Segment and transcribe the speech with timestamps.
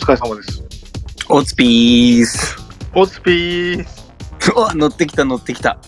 [0.00, 0.62] 疲れ様です。
[1.28, 2.56] おつぴーす。
[2.94, 4.10] おつぴーす。
[4.56, 5.78] お乗ってきた乗ってきた。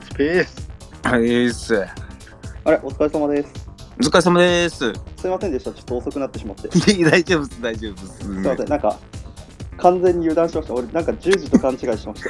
[0.00, 0.68] おつぴーす。
[1.02, 1.74] はいです。
[2.64, 3.52] あれ、お疲れ様です。
[4.00, 4.78] お疲れ様です。
[5.16, 5.72] すいませんでした。
[5.72, 6.68] ちょっと遅くなってしまって。
[6.92, 8.18] い や大丈夫です、大丈夫です。
[8.18, 8.68] すいません。
[8.68, 8.98] なんか、
[9.78, 10.74] 完全に油断しました。
[10.74, 12.22] 俺、なんか10時と勘違いしまし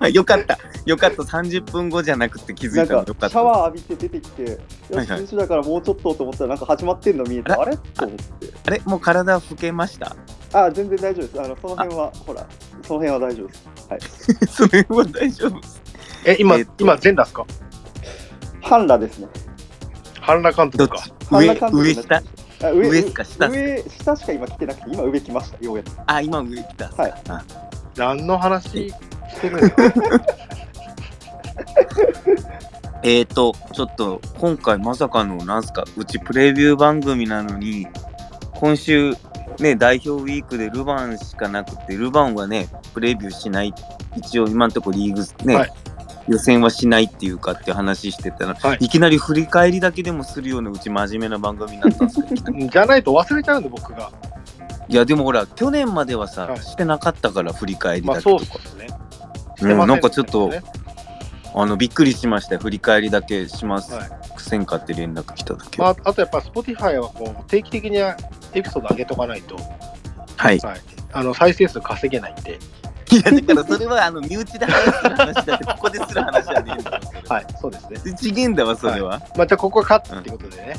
[0.00, 0.08] た。
[0.08, 0.58] よかった。
[0.86, 1.22] よかった。
[1.22, 3.28] 30分後じゃなくて気づないたのよかっ、た。
[3.28, 4.52] シャワー浴びて出てきて、よし、
[4.94, 7.76] はいはい10時だからもうちょっとと思ったら、なんか始まってんの見えて、ああれ？
[7.76, 8.24] と思って。
[8.66, 8.82] あれ？
[8.84, 10.16] もう体拭けました？
[10.54, 11.40] あ、全然大丈夫です。
[11.42, 12.46] あの、その辺は、ほら、
[12.86, 13.68] その辺は大丈夫です。
[13.90, 14.00] はい。
[14.48, 15.82] それは大丈夫です。
[16.24, 17.44] え、今、えっと今、全裸っすか？
[18.62, 19.28] 半裸ですね。
[20.20, 21.04] 半裸監督か。
[21.30, 22.22] 上、上下？
[22.62, 23.48] あ上上か下っすか？
[23.48, 25.64] 上、下しか今来てなくて、今上来ました。
[25.64, 25.88] ようやく。
[26.06, 27.02] あ、今上来たっすか？
[27.02, 27.44] はいあ
[27.96, 28.94] 何の話し
[29.40, 29.82] てるんですか
[33.02, 37.86] えーと、ちょっと、今回まさかの、なんすか、うちプレビュー番組なのに、
[38.54, 39.14] 今週、
[39.58, 43.74] ね、代表ウィークでルヴァンしかなくて、ルヴァンはね、プレビューしない、
[44.16, 45.72] 一応今のところリーグね、はい。
[46.28, 48.78] 予選はしないっていうかって話してたら、はい。
[48.80, 54.10] い、きなり振り返りだけでもするようなうち真面目な番組になったんですけど、 じゃないと忘れちゃうんで、僕が。
[54.88, 56.58] いやでもほら、去年まではさ、はい。
[56.58, 58.86] してなかったから振り返りまあ、だけとか、そうっすね。
[59.62, 60.62] うんなんかちょっと、ね
[61.56, 62.60] あのびっくりしましたよ。
[62.60, 68.14] 振り返りだけします、はいせんかって連絡来た時まあは、、あとやっぱ、Spotify はこう定期的にエ
[68.62, 69.56] ピソード上げとかないと、
[70.36, 70.58] はい。
[70.58, 70.80] はい、
[71.12, 72.58] あの再生数稼げないんで、
[73.10, 77.00] いや、だからそれはあの身内で話する話だって、ここでする話はねえんだわ。
[77.28, 77.40] は。
[77.40, 77.96] い、そうですね。
[77.96, 79.20] それちげえんだわ、それは。
[79.36, 80.76] まあ、じゃあ、ここはカットっていうことでね、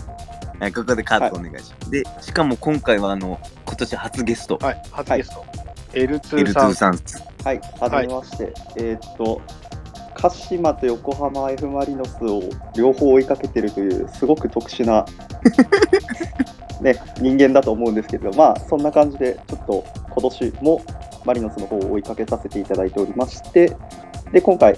[0.59, 1.91] はい、ここでカットお願いします。
[1.91, 5.45] で、しかも今回はあの、今年初ゲスト、はい、初ゲスト、
[5.93, 7.45] L2 L2 さん、さん。
[7.45, 8.53] はい、はじめまして。
[8.77, 9.41] えーっと、
[10.25, 12.41] 鹿島と横浜 F・ マリノスを
[12.75, 15.05] 両方追いかけてるという、すごく特殊な、
[16.81, 20.81] ね、人間だと思うんですけど、まあ、そんな感じで、ちょっと今年も
[21.25, 23.75] マリノスの方を追いかけさせていただいておりまして、
[24.31, 24.77] で、今回、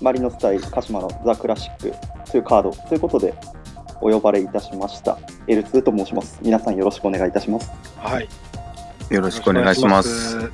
[0.00, 1.92] マリノス対鹿島のザ・クラシック
[2.30, 3.34] というカードということで、
[4.00, 5.18] お呼ばれいたしました。
[5.48, 6.38] L2 と申します。
[6.40, 7.70] 皆さんよろしくお願いいたします。
[7.98, 8.28] はい、よ
[9.16, 10.50] よろしくお願いします。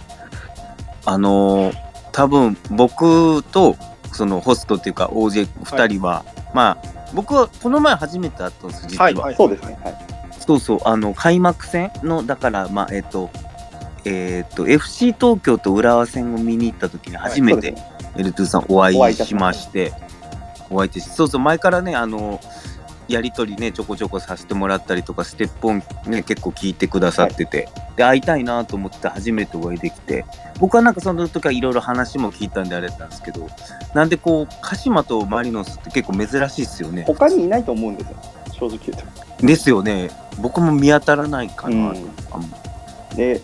[1.04, 1.74] あのー、
[2.10, 3.76] 多分僕と
[4.14, 9.04] そのホストっていうか OJ2 人は、まあ、僕はこの前初めて会ったんです、実は。
[9.04, 9.78] はいはいそうですね。
[9.82, 9.96] はい。
[10.40, 13.30] そうそう、あの、開幕戦の、だから、まあ、えっ、と、
[14.04, 17.94] えっ、と、FC 東京と浦和戦を見に行った時に初めてそうですね。
[18.16, 19.92] L2 さんお会いいしまして、
[20.70, 22.40] お会いして、そうそう、前からね、あの、
[23.08, 30.24] やりとりね、ちょこちょこさせてもらったりとか、ステップオンね、結構聞いてくださってて、で、会いたいなと思って初めてお会いできて、
[30.58, 33.48] 僕はなんかその時はいろいろ話も聞いたんであれだったんですけど、
[33.94, 37.04] なんでこう、鹿島とマリノスって結構珍しいですよね。
[37.06, 38.16] 他にいないと思うんですよ、
[38.52, 39.46] 正直言うと。
[39.46, 40.10] ですよね。
[40.40, 41.90] 僕も見当たらないかな。
[41.90, 42.04] うん
[43.16, 43.40] で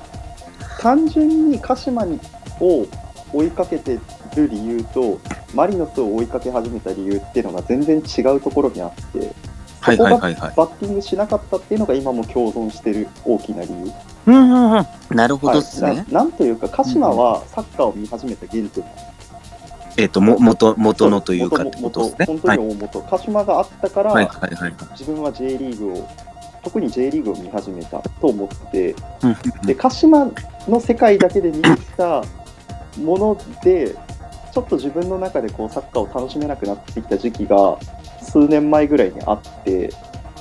[0.80, 2.18] 単純に鹿島に
[2.58, 2.86] を
[3.32, 3.98] 追いかけて
[4.34, 5.20] る理由と
[5.54, 9.34] マリノスを追いかけ始めた理由っていうのが全然違うところにあってはい
[9.82, 10.54] そこがはいはいはい。
[10.56, 13.92] バッティングしなかったっていうのが今も共存してる大きな理由、
[14.26, 15.16] うんうんうん。
[15.16, 15.88] なるほどっすね。
[15.88, 18.84] はいななんというか鹿島はサッカーを見始めた原点
[19.96, 22.26] えっ、と、も、元、元のというかってことですね。
[22.26, 22.58] 本当はい。
[22.58, 24.74] に大元、鹿島があったから、はいはいはい。
[24.92, 26.08] 自分は J リーグを
[26.62, 29.36] 特に J リーグを見始めたと思ってうん
[29.66, 30.30] で鹿島
[30.68, 32.22] の世界だけで見てきた
[32.98, 33.96] もので
[34.52, 37.78] ちょっと自分の中でこうサッカーを楽しめなくなってきた時期が
[38.22, 39.92] 数年前ぐらいにあって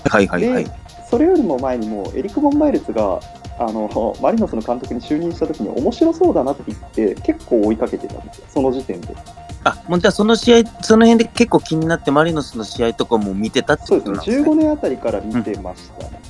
[0.09, 0.65] はいはいはい。
[0.65, 0.71] で。
[1.09, 3.19] それよりも前にもエリック・ボンバイルツが
[3.57, 8.45] あのマリノスの監督に就任した時に面白そうだなって言って結構追いかけてたんですよ。
[8.49, 9.15] その時点で。
[9.63, 14.17] あ、もうじゃあその試合、その辺で結構気になってマリノスの試合とかも見てたってそうですね。
[14.17, 14.51] ことなんですね。
[14.51, 16.21] 15年あたりから見てましたね、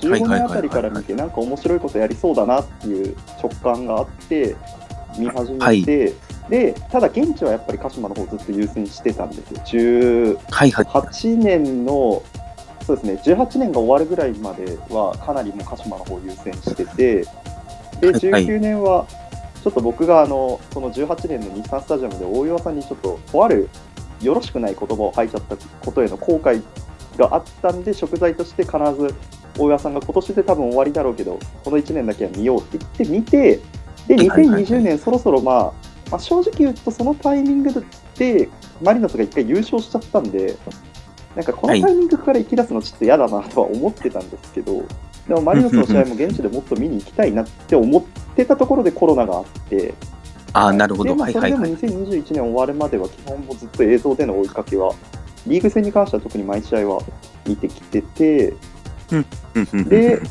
[0.00, 4.56] 15はいはいはいはい年あたりから見てなんか面白いことやりそうだなっていう直感があって
[5.18, 6.14] 見始めて、
[6.48, 10.38] でただ現地はやっぱり鹿島の方ずっと優先してたんですよ。
[10.50, 10.84] はいはい。
[10.84, 12.22] 18年の
[12.86, 17.26] そうですね18年が終わるぐらいまではかなりもう鹿島の方優先してて
[18.00, 19.06] ではい19年は
[19.62, 23.70] ちょっと僕があのその18年の日産スタジアムで大岩さんにちょっととある
[24.20, 26.62] よろしくない言葉を吐いちゃったことへの後悔
[27.16, 29.14] があったんで食材として必ず
[29.58, 33.60] 大岩さんが今年で多分終わりだろうけどこの1年だけは見ようって言って見て
[34.06, 34.64] ではいはいはい。
[34.64, 35.72] 2020年そろそろまあ、
[36.10, 37.84] まあ、正直言うとそのタイミング
[38.16, 38.48] で
[38.82, 40.56] マリノスが一回優勝しちゃったんで
[41.34, 44.84] なんかこのタイミングから行き出すのちょっと嫌だなとは思ってたんですけど
[45.26, 48.02] でもマリノスの試合も現地でもっと見に行きたいなって思っ
[48.36, 49.94] てたところでコロナがあって
[50.52, 51.10] ああ、なるほど。
[51.10, 51.90] でまあ、それでもはいはいはい。
[51.90, 54.94] 2021年終わるまでは基本もずっと映像での追いかけは
[55.46, 57.02] リーグ戦に関しては特に毎試合は
[57.46, 58.54] 見てきてて
[59.88, 60.22] で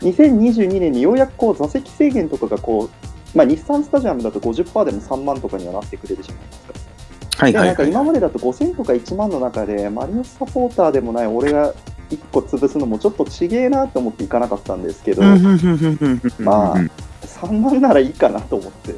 [0.00, 2.99] 2022年にようやくこう座席制限とかがこう、
[3.34, 7.44] まあ、日産スタジアムだと50%でも3万とかにはなってくれるじゃないですか。
[7.44, 7.88] はいはいはい。
[7.88, 11.72] 今までだと5000とか1万の中で、マリノスサポーターでもない俺が
[12.10, 16.76] 1個潰すのもちょっとちげえなと思っていかなかったんですけど、まあ
[17.22, 18.94] 3万ならいいかなと思って、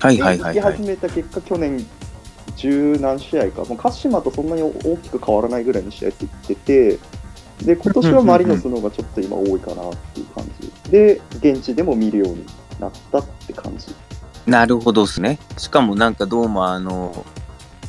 [0.00, 0.82] はいはいはいはいき始。
[0.82, 1.86] めた結果、去年、
[2.56, 6.98] 十何試合か、もう鹿島とそんなに大きく変わらないぐらいの試合って言ってて、
[7.64, 12.44] で今年はマリノスの方がちょっと今多いかなっていう感じで、現地でも見るように
[12.80, 13.94] なったって感じ。
[14.46, 15.38] なるほどですね。
[15.56, 17.24] しかもなんかどうもあの、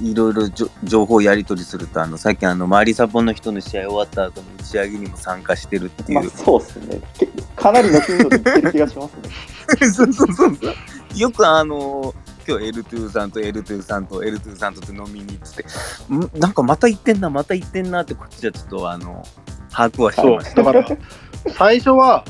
[0.02, 0.44] いろいろ
[0.84, 6.30] 情報やり取りすると、あの、さっきあの、マリサポの人の試合終わった後の打ち上げにも参加してるっていまあ、う。
[6.30, 7.02] そうですね。
[7.18, 9.30] けかなりの頻度で言ってる気がしますね。
[9.92, 10.74] そうそうそうそう。
[11.16, 12.14] よくあの、
[12.48, 19.24] 今日 L2 さんと L2 さんと L2 さんとって飲みに行ってなんかまた行ってんな、また行ってんなってこっちはちょっとあの、
[19.72, 20.64] 把握はしてました。
[20.64, 20.98] だから
[21.56, 22.26] 最初は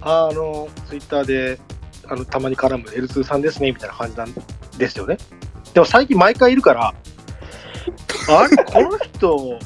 [0.00, 1.60] あのツイッターで
[2.10, 4.34] あのたまに絡む L2 さんですねみたいな感じなん
[4.76, 5.16] ですよね。
[5.72, 6.88] でも最近毎回いるから
[8.28, 9.58] あれこの人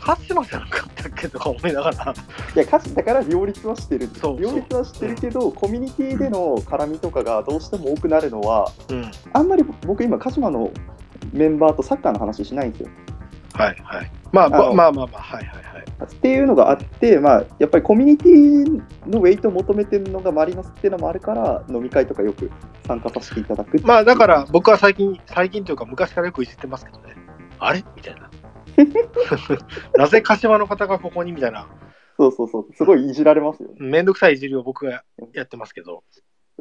[0.00, 2.12] 鹿島じゃなかったっけとか思いながら。
[2.56, 4.08] いや、歌詞だから両立はしてる。
[4.20, 9.10] そう両立はしてるけど、コミュニティでの絡みとかがどうしても多くなるのは、うん。
[9.32, 10.72] あんまり僕今、鹿島の
[11.32, 12.88] メンバーとサッカーの話しないんですよ。
[13.54, 14.10] はいはい。
[14.32, 15.71] まあまあまあまあまあはいはいはい
[16.04, 22.50] っていうのがあって、まあ、やっぱりコミュニティのウェイトを求めてるのがマリノスっていうのもあるから、飲み会とかよく
[22.86, 27.14] 参加させていただくまあだから僕は最近最近というか昔からよくいじってますけどね。
[27.58, 27.84] あれ？
[27.96, 28.30] みたいな。
[29.96, 31.32] なぜ鹿島の方がここに？
[31.32, 31.68] みたいな。
[32.18, 33.74] そうそうそう、すごいいじられますよね。
[33.78, 35.02] めんどくさいいじりを僕が
[35.32, 36.04] やってますけど。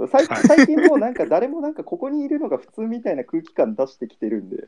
[0.09, 0.43] 最はい。
[0.43, 4.67] 最近もうなんか誰もなんかここにいるのが普通みたいな空気感出してきてるんで、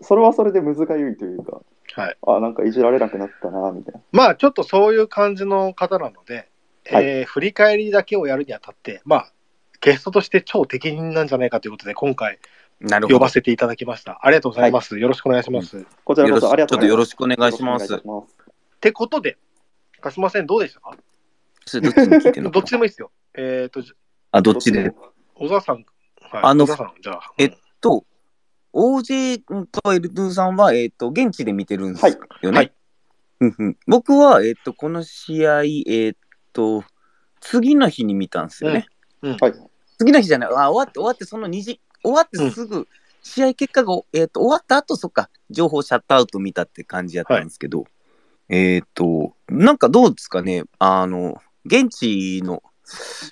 [0.00, 1.60] それはそれでむずがゆいというか、
[1.94, 4.00] はいあなんかいじられなくなったなみたいな。
[4.12, 6.48] まあちょっとそういう感じの方なので、
[6.90, 9.32] はいえー振り返りだけをやるにあたって、まあ、
[9.80, 12.38] ゲストとして超適任なんじゃないかということで、今回
[12.80, 13.18] なるほど。
[13.18, 14.20] 呼ばせていただきました。
[14.22, 14.98] ありがとうございます。
[14.98, 15.78] よろしくお願いします。
[15.78, 17.92] っこちらよろしこそありがとうちょっとよろししくお願いします。
[17.92, 18.80] よろくお願いいたします。
[18.80, 19.38] てことで、
[20.00, 20.90] かすません、どうでしたか？
[20.90, 20.98] どっ
[21.64, 23.10] ちに聞いてるの どっちでもいいですよ。
[23.34, 23.92] えっ、と、じ
[24.32, 24.92] あ、どっちで？
[25.34, 25.84] 小沢さん、はい、
[26.42, 28.04] あの小沢さん、じゃあ、えっと、
[28.72, 32.06] OJ とエルドゥさんは、えっと、現地で見てるんです
[32.42, 32.56] よね？
[32.58, 32.72] はい。
[33.40, 33.76] うんうん。
[33.86, 36.12] 僕は、えっと、この試合、えっ
[36.52, 36.84] と、
[37.40, 38.86] 次の日に見たんですよね。
[39.20, 39.54] はい。
[39.98, 42.88] 次の日じゃない、あ終わって、終わって、その2時、終わってすぐ、
[43.22, 47.84] 試合結果が、えっと、終わった後、そっか、情報シャットアウト見たって感じやったんですけど、
[48.48, 52.62] えっと、なんかどうですかね、あの、現地の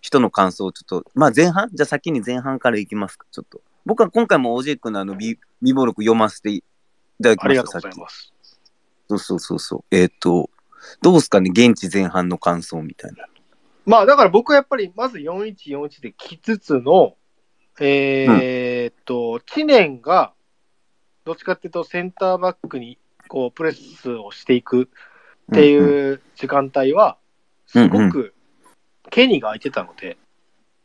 [0.00, 1.68] 人の感想をちょっと、まあ前半？
[1.72, 3.60] じゃあ先に前半からいきますか、ちょっと。
[3.84, 6.62] 僕は今回も OJ 君のあの、備備忘録読ませてい
[7.22, 7.94] ただきありがました、さっき。
[7.94, 8.32] とうございます。
[9.08, 9.96] そうそうそうそう。
[9.96, 10.50] えっ、と、
[11.02, 13.26] どうですかね、現地前半の感想みたいな。
[13.86, 17.16] まあ、だから僕はやっぱり、まず4141で来つつの、
[17.80, 20.32] えーっと、知念が、
[21.24, 22.98] どっちかっていうと、センターバックに、
[23.28, 24.86] こう、プレスをしていくっ
[25.52, 27.16] てうんうんいう時間帯は、
[27.66, 28.34] すごく、
[29.10, 30.16] ケニーが空いてたので、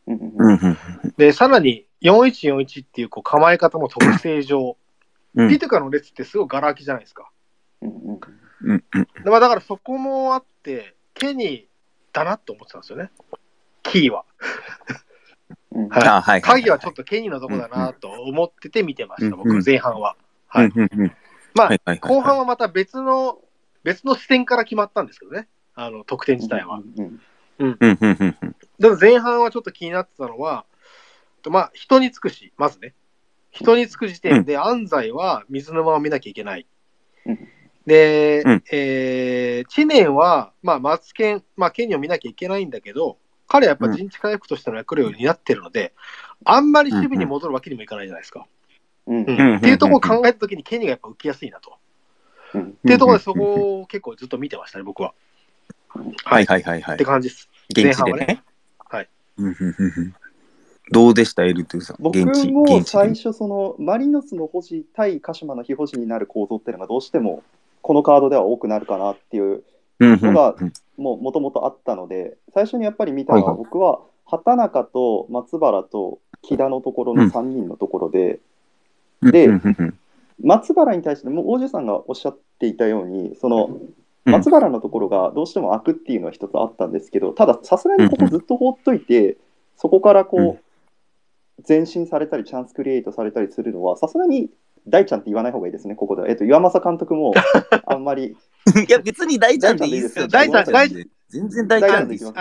[0.07, 0.59] うんうんうん
[1.03, 4.78] うんで、さらに、4141っていうこう構え方も特性上、
[5.35, 5.50] うん。
[5.50, 7.30] ピトカの列ってすごいガラ空きじゃないですか。
[7.81, 8.19] うんうん。
[8.62, 11.66] うんうんでまあ、だからそこもあって、ケニー
[12.14, 13.12] だなって思ってたんですよね。
[13.83, 14.24] キーは。
[15.71, 15.90] うん。
[15.90, 16.07] はい。
[16.07, 20.16] あはい鍵はちょっとケニーのとこだなと思ってて見てました、うん僕は前半は。
[20.47, 20.66] はい。
[20.68, 21.12] うんうんうん。
[21.54, 23.40] まあ、はいはいはい後半はまた別の、
[23.83, 26.78] 別の視点から決まったんですけどね、あの得点自体は。
[26.78, 27.19] うん。
[27.57, 28.56] うんうんうんうん。
[28.80, 30.66] でも前半はちょっと気になってたのは、
[31.49, 32.94] まあ、人につくし、まずね、
[33.52, 36.66] 人につく時点で安西は水沼を見なきゃいけない。
[37.25, 37.49] うん
[37.85, 45.94] で、うんえー知念は、まあ、松健、まあ、ケニーを見なきゃいけないんだけど、彼はやっぱ人知回復としての役割を担ってるので、
[46.44, 48.47] あんまり守備に戻るわけにもいかないじゃないですか。
[49.07, 51.78] っていうところを考えたときに、ケニーがやっぱ浮きやすいなと。
[52.56, 55.14] うんっていうところで、そこを結構ずっと見てましたね、僕は。
[56.23, 57.06] はいはいはいはいって。
[57.06, 57.49] 感じです。
[57.69, 58.44] 現地で前半はねね。
[58.78, 59.09] はい。
[60.92, 61.97] どうでした、エルトゥさん。
[61.99, 67.44] 僕も最初、そのマリノスの保持対鹿島の非保持になる構造っていうのがどうしても
[67.81, 69.63] このカードでは多くなるかなっていう
[69.99, 70.56] のが
[70.97, 78.39] ももともとあったので最初にやっぱり見たのは僕は畑中と松原と木田のところの3人のところで、
[79.21, 79.49] で
[80.44, 83.95] 松原に対してもう王子さんがおっしゃっていたようにそのうん。
[84.27, 89.37] 松原のところがどうしても開くっていうのは一つあったんですけどたださすがにここずっと放っといて
[89.77, 90.59] そこからこう、うん
[91.68, 94.50] 前進されたりチャンスクリエイトされたりするのはさすがに
[94.88, 97.33] 大ちゃんって言わない方がいいですねここでは、えっと、岩政監督も
[97.88, 98.35] あんまり
[98.88, 100.28] いや、別に大ちゃんでいいですよ。
[100.28, 102.33] 大ちゃん大全然大ちゃんでいいです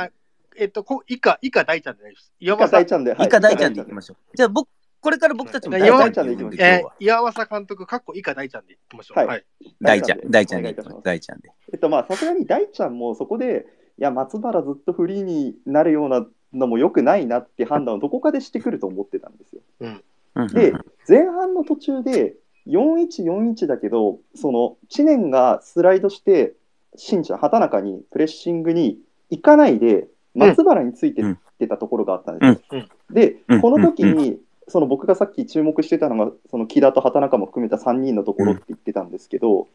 [0.57, 2.33] えっと、こ以下、以下大ちゃんでないです。
[2.39, 3.13] 岩以下間さん大ちゃんで。
[3.13, 4.37] はい以下大ちゃんでいきましょう。
[4.37, 4.69] じゃあ僕、
[5.01, 6.93] これから僕たちも大ちゃんで呼んで、今え日は。
[6.93, 9.19] ー岩政監督、かっこ以下大ちゃんでいきましょう。
[9.19, 9.45] はいはい。
[9.81, 11.51] 大ちゃん、大ちゃんで大ちゃんで。
[11.73, 13.67] えっとまあさすがに大ちゃんもそこで
[13.99, 19.63] いや松原ずっとフリーになるようなのも良くないなって判断をどこかでしてくると思ってたんですよ。
[19.81, 20.49] うん。
[20.49, 20.73] で
[21.09, 22.35] 前半の途中で
[22.67, 26.55] 4141だけどその知念がスライドして
[26.97, 28.99] 新ちゃん畑中にプレッシングに
[29.31, 31.25] 行かないで松原についてっ
[31.59, 32.87] てたところがあったんですよ。
[33.11, 33.15] うん。
[33.15, 33.61] でうん。
[33.61, 39.69] この時にその僕がさっき注目してたのがその木田と畑中も含めた3人のところって言ってたんですけど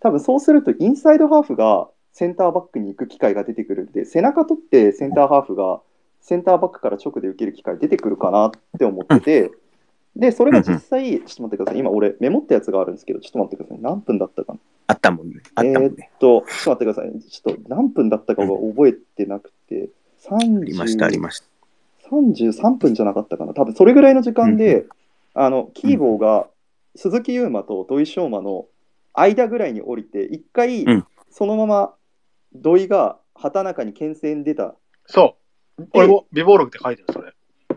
[0.00, 5.80] 多分そうするとインサイドハーフがセンターバックに行く機会が出てくるんで背中取ってセンターハーフが
[6.20, 9.50] センターバックから直で受ける機会出てくるかなって思ってて、
[10.16, 11.80] でそれが実際、ちょっと待ってください。
[11.80, 13.78] 今俺メモったやつがあるんですけどちょっと待ってください。
[13.80, 14.58] 何分だったかな
[14.88, 15.36] あったもんね。
[15.54, 15.82] あったもん。
[15.84, 16.10] えーっね。
[16.18, 17.30] とちょっと待ってください。
[17.30, 19.88] ちょっと何分だったかが覚えてなくて
[20.30, 21.46] ありました、あり30ました。
[22.10, 23.54] 33分じゃなかったかな。
[23.54, 24.86] 多分それぐらいの時間で、
[25.34, 26.48] あのキーボーが
[26.96, 28.66] 鈴木優馬と土井昌磨の
[29.12, 31.06] 間ぐらいに降りて一回うん。
[31.30, 31.94] そのまま
[32.54, 34.74] 土井が畑中に牽制に出た。
[35.06, 35.39] そう。
[35.92, 37.32] 俺も備忘録って書いてる、それ。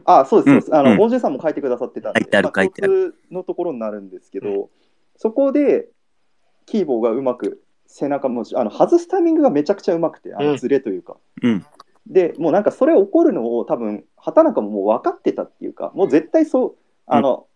[0.05, 1.19] あそうですそうです、あのうん。
[1.19, 2.93] さんも書いてくださってたんで書いてあるまあ書いてある。
[2.93, 4.69] 共通のところになるんですけど、
[5.15, 5.87] そこで
[6.65, 10.47] キーボーがうまく背中もあの外すタイミングがめちゃくちゃうまくてあうん。
[10.53, 11.65] のズレというか、うん。
[12.07, 17.47] でもうなんかそれ起こるのを多分畑中ももう分かってたっていうかもう絶対そうあの、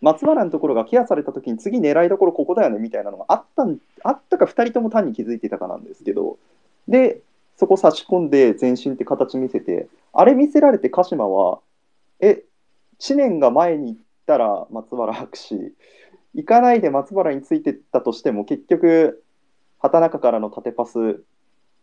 [0.00, 6.38] 松原のところがケアされた時に次狙いどころここだよねみたいなのがあったんあったか2人とも単に気づいてたかなんですけど。
[6.88, 7.20] で
[7.62, 11.60] そこ差し込んで前進って形見せてあれ見せられて鹿島は
[12.18, 12.42] え
[12.98, 15.70] 知念が前に行ったら松原白紙
[16.34, 19.22] 行かないで松原についてったとしても結局
[19.78, 21.22] 畑中からの縦パス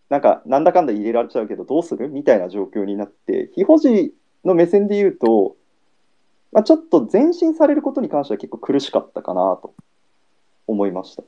[0.10, 2.10] なんかなんだかんだ入れられちゃうけどどうする？
[2.10, 5.56] みたいな状況になって非保持の目線で言うと、
[6.52, 9.74] まあ、ちょっと前進されることに関しては結構苦しかったかなと
[10.68, 11.24] 思いました。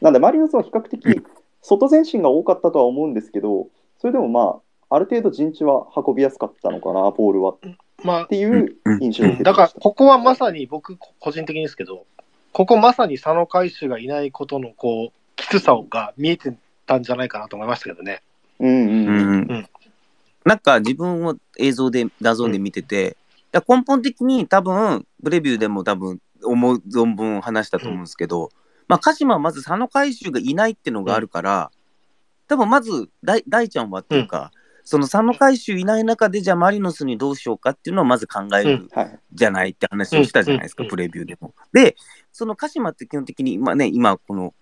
[0.00, 1.20] なんでマリノスは比較的
[1.62, 3.66] 外前進が多かったとは思うんですけど
[3.98, 7.52] それでもまあある程度陣地は運びやすかったのかなボールは。
[7.52, 7.56] っ
[8.04, 9.80] まていう印象を受けあ、だから、てました。
[9.80, 12.06] ここはまさに僕、個人的にですけど、
[12.52, 18.22] ここまさに佐野海舟がいないことの、こう、きつさが見えてたんじゃないかなと思いましたけどね。
[18.60, 19.68] うんうんううんん。
[20.44, 23.16] なんか自分を映像で、画像で見てて、
[23.52, 28.50] だから根本的に多分、プレビューでも多分、思う存分話したと思うんですけど、
[28.86, 31.70] まあ、鹿島はまず佐野海舟がいないっていうのがあるから、
[32.48, 34.50] 多分まず大、大ちゃんはっていうか、
[34.84, 41.54] その佐野海舟いない中で、じゃあマリノスにどうしようかっていうのをまず考えるはいじゃないって話をしたじゃないですか、うんプレビューでも。
[41.74, 41.94] で、
[42.32, 44.54] その鹿島って基本的に、まあね、今、この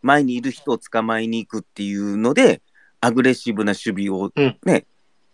[0.00, 2.62] 前にいる人を捕まえに行くっていうので、
[3.00, 4.56] アグレッシブな守備をうん。
[4.64, 4.86] ね、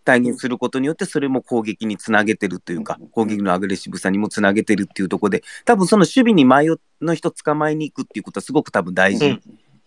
[0.03, 6.65] 体現することによって、それも攻撃につなげてるというかうん、攻撃のアグレッシブさにもつなげてるっていうところで、多分その守備に前
[6.99, 9.41] の人捕まえに行くっていうことはすごく多分大う事ん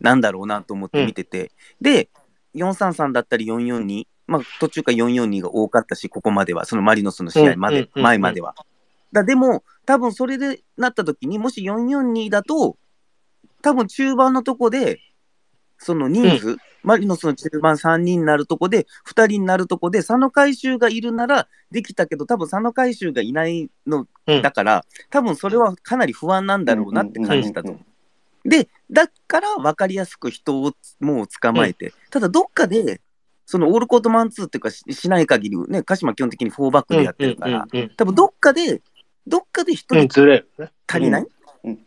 [0.04, 2.10] なんだろうなと思って見てて、で、
[2.54, 8.02] 433だったり442、まあ途中から442が多かったし、ここまでは、そのマリノスの試合まで、うんうんうんうん。
[8.02, 8.54] 前までは。
[9.12, 12.76] だでも、多分それでなった時に、もし442だと、
[13.62, 15.00] 多分中盤のとこで、
[15.78, 24.42] その人数、マリノスの中盤3人になるとこで、2人になるとこで、佐野海舟がいるならできたけど、多分佐野海舟がいないのうん。
[24.42, 27.72] だから、多分それはかなり不安なんだろうなって感じたと。
[27.72, 27.80] 思
[28.44, 28.48] う。
[28.48, 33.00] で、だから分かりやすく人をもう捕まえて、ただどっかで、
[33.46, 38.82] そのオールコートマンツーっていうかししない限り、ね、鹿島基本的に4バックでやってるから、多分どっかで、
[39.26, 40.70] どっかで人うん、にずれるね。
[40.86, 41.26] 足りない、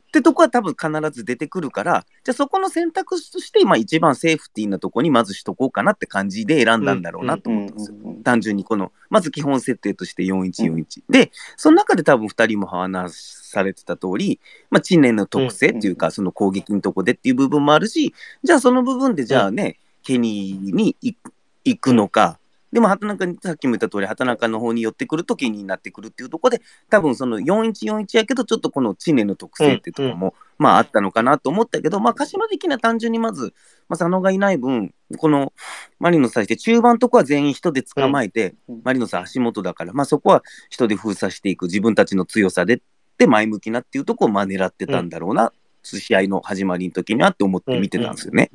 [0.08, 7.96] ってとこは多分必ず出てくるから、じゃあそこの選択肢として、まあ一番セーフティーなとこにまずしとこうかなって感じで選んだんだろうなとうん思ったんですよ。
[8.04, 11.04] うんうん単純にこの、まず基本設定として4141。
[11.10, 22.38] で、その中で多分2人も話されてた通り、まあ、知念の特性っていうか、その攻撃のとこでっていう部分もあるし、じゃあその部分で、じゃあね、ケニーに行くのか、
[22.72, 33.54] でも畑中に、さっきも言った通り、畑中の方に寄ってくるとケニーになってくるっていうところで、多分その4141やけど、ちょっとこの知念の特性っていうところも、まああったのかなと思ったけど、まあ鹿島的には単純にまず、
[33.88, 35.54] まあ、佐野がいない分、この
[36.00, 42.80] マリノス対して中盤とこは全員人で捕まえて、うんマリノスは足元だから、まあそこは人で封鎖していく、自分たちの強さでっ
[43.18, 48.52] て前向きなっていうところをまあ狙ってたんだろうな、試合の始まりの時にはって思って見てたんですよね。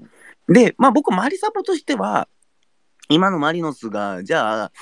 [0.48, 2.28] で、まあ僕、マリサポとしては、
[3.12, 4.72] 今のマリノスが、じゃあ、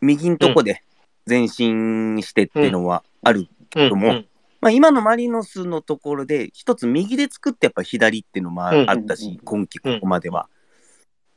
[0.00, 0.82] 右のとこで
[1.28, 3.42] 前進してっていうのはあるう。
[3.42, 4.26] んと思う
[4.60, 10.48] まあ、今のマリノスのところで、一つ右で作ってやっぱ左っていうのもあったし、今季ここまでは。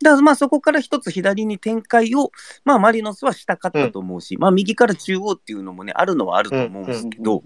[0.02, 2.32] だからまあそこから一つ左に展開を、
[2.66, 7.42] まあマリノスはしたかったと思うし、まあ右から中央っていうのもね、あるのはあると思うんですけど、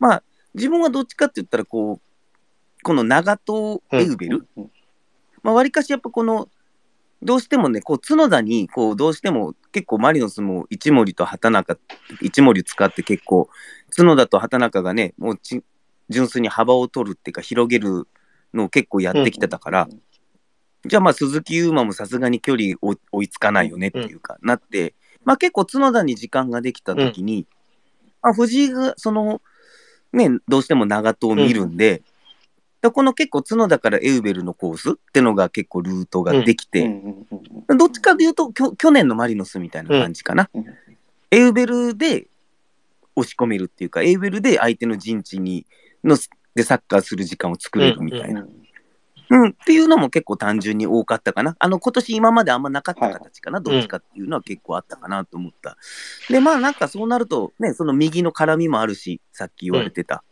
[0.00, 0.22] まあ
[0.54, 4.70] 自分はどっちかって言ったら、こう、この長戸エウベル、うん。
[5.42, 6.48] まあ、わりかしやっぱこの、
[7.24, 11.78] どうしてもね、こう角田に、こう、どうしても結構マリノスも一森と畑中、
[12.20, 13.48] 一森使って結構、
[13.96, 15.62] 角田と畑中がね、もうち
[16.10, 18.06] 純粋に幅を取るっていうか、広げる
[18.52, 19.88] のを結構やってきてたから、
[20.84, 27.46] じゃあまあ鈴木優馬もさすがに距離追追いつかないよねっていうか、なって、まあ結構角田に時間ができたときに、
[28.20, 29.40] まあ藤井がその、
[30.12, 32.02] ね、どうしても長戸を見るんで、
[32.84, 37.38] でこの結構角田からエウベルのコースってのが結構ルートができて、うんうんうん
[37.68, 40.50] うんどっちかというときょ去年のマリノスみたいな感じかな。
[40.52, 40.66] うん
[41.30, 42.28] エウベルで
[43.16, 45.66] 押し込めるっていうか、エウベルで相手の陣地に
[46.04, 46.16] の
[46.54, 48.42] でサッカーする時間を作れるみたいな。
[48.42, 48.50] うん
[49.30, 51.56] うん、っていうのも結構単純に多かったかな。
[51.58, 55.78] あの、今年今まであんまなかった形かな、いどっちかっていうのは結構あったかなと思った。
[56.28, 60.22] で、まあなんかそうなると、ね、その右の絡みもあるし、さっき言われてた。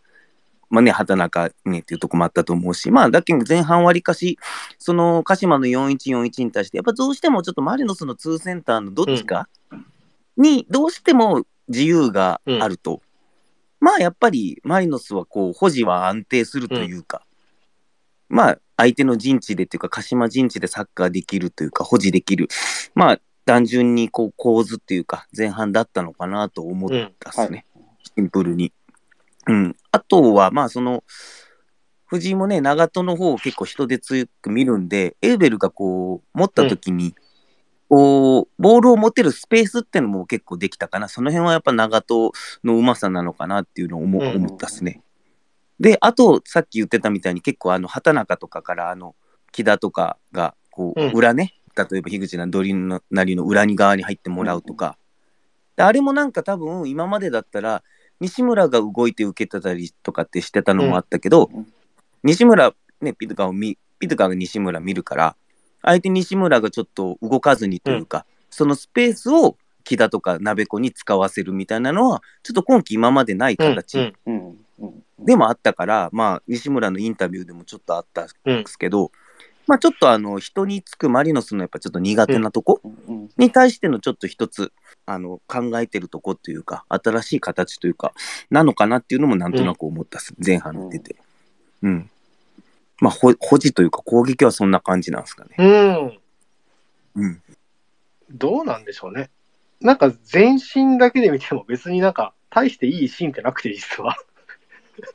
[0.73, 4.39] まあね、畑中ねっていうとこもあったと思うし、まあだけど前半わりかし、
[4.79, 9.51] その鹿島の4141に対して、やっぱどうしてもちょっとマリノスの2センターのどっちか
[10.39, 13.03] にどうしても自由があると、
[13.81, 17.27] まあやっぱりマリノスはこう保持は安定するというか、
[18.31, 22.49] まあ相手の陣地でっていうか鹿島陣地でサッカーできるというか保持できる。
[22.95, 27.67] まあ単純にこう構図っていうか前半だったのかなと思ったっすね、
[28.17, 28.73] シンプルに。
[29.47, 31.03] うん、あとはまあその
[32.07, 37.15] 藤井もね長門の方を結構人で強く見るんでエウベルがこう持った時に、
[37.89, 41.09] こうボールを持てるスペースってのも結構できたかな。
[41.09, 42.33] その辺はやっぱ長門
[42.65, 44.19] のうまさなのかなっていうのを思,、
[44.55, 45.03] ったっすね。
[45.81, 49.15] であとさっき言ってたみたいに結構あの畑中とかからあの
[49.51, 51.13] 木田とかがこううん。
[51.13, 54.97] 裏ね、例えば樋口なりのなりの裏に側に入ってもらうとか、
[55.77, 57.83] であれもなんか多分今までだったら
[58.23, 61.67] 西村が動いて受けてたりとかってしてたのもあったけど、うん。
[62.23, 65.37] 西村ねピトカーを見ピトカーが西村見るから
[65.83, 74.15] 相手西村がちょっと動かずにというか、そのスペースを木田とか鍋子に使わせるみたいなのはちょっと今季今までない形、うん。
[74.27, 74.59] うん。
[74.79, 75.03] うん。
[75.25, 79.11] でもあったから、まあ、西村のインタビューでもちょっとあったんうんですけど、
[79.67, 82.81] まあ、ちょっとあの人につくマリノスのやっぱちょっと苦手なとこ
[83.37, 84.73] に対してのちょっと一つ
[85.07, 88.13] あの考えてるとこというか、新しい形というか、
[88.51, 91.17] なのかなっていうのもなんとなく思ったっす、前半見てて。
[91.83, 92.11] うん。
[93.01, 95.57] まあ、ほ保持というか攻撃はそんな感じなんですかね。
[95.59, 97.23] うん。
[97.23, 97.43] うん。
[98.31, 99.31] どうなんでしょうね。
[99.81, 104.17] なんか全身だけで見ても別になんか大していいシーンってなくて実は。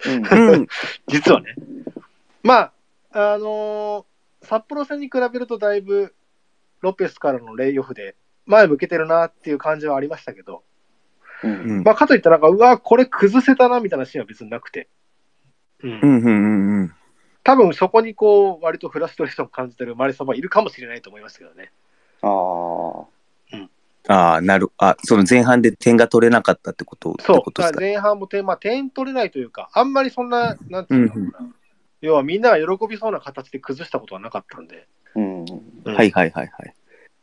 [0.06, 0.68] うんうん。
[1.08, 1.56] 実はね。
[2.44, 2.60] ま
[3.12, 4.06] あ、あのー
[4.48, 6.16] 札幌戦に比べるとだいぶ
[6.82, 10.64] ロペスからのレイオフで前向けてるなっていう感じはありましたけど、
[11.44, 11.84] うんうん。
[11.84, 14.88] まあ、かといってなんか、うわ、これ崩せたなみたいなシーンは別になくて。
[15.84, 16.00] うんうん。
[16.02, 16.24] うん。
[16.24, 16.82] うん。
[16.82, 16.94] うん。
[17.44, 21.72] 多分そこにこう、割とフラストレーションを感じてるマリサはいるかもしれないと思いますけどね。
[22.22, 23.08] ああ
[24.10, 24.72] ああ、なる。
[24.78, 27.16] あ、その前半で点が取れなかったってこと？
[27.20, 27.76] そう、ことですか？
[27.76, 31.50] だから前半も点、まあ、点取れないというか、あんまりそんな、なんていうのかな、
[32.02, 34.88] 要はみんなが喜びそうな形で崩したことはなかったんで。
[35.16, 36.74] うんうんはいはいはいはい。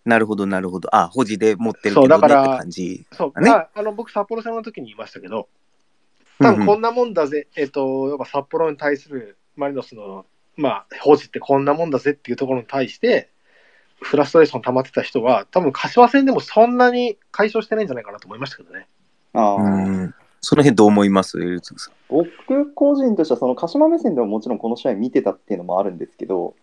[0.04, 0.94] なるほどなるほど。
[0.94, 3.06] あ、保持で持ってるけどねってそうだから感じ。
[3.12, 5.48] そう、ねまあ、あの僕、札幌戦の時に言いましたけど、
[6.40, 13.30] 多分こんなもんだぜ、えっと、やっぱ札幌に対するマリノスの、まあ、保持ってこんなもんだぜっていうところに対して、
[14.00, 18.88] フラストレーション溜まってた人は、多分柏戦でもそんなに解消してないんじゃないかなと思いましたけどね。
[19.32, 20.14] ああ、うん。
[20.44, 21.38] その辺どう思います？
[22.08, 26.54] 僕個人としてはその鹿島目線でももちろんこの試合見てたっていうのもあるんですけど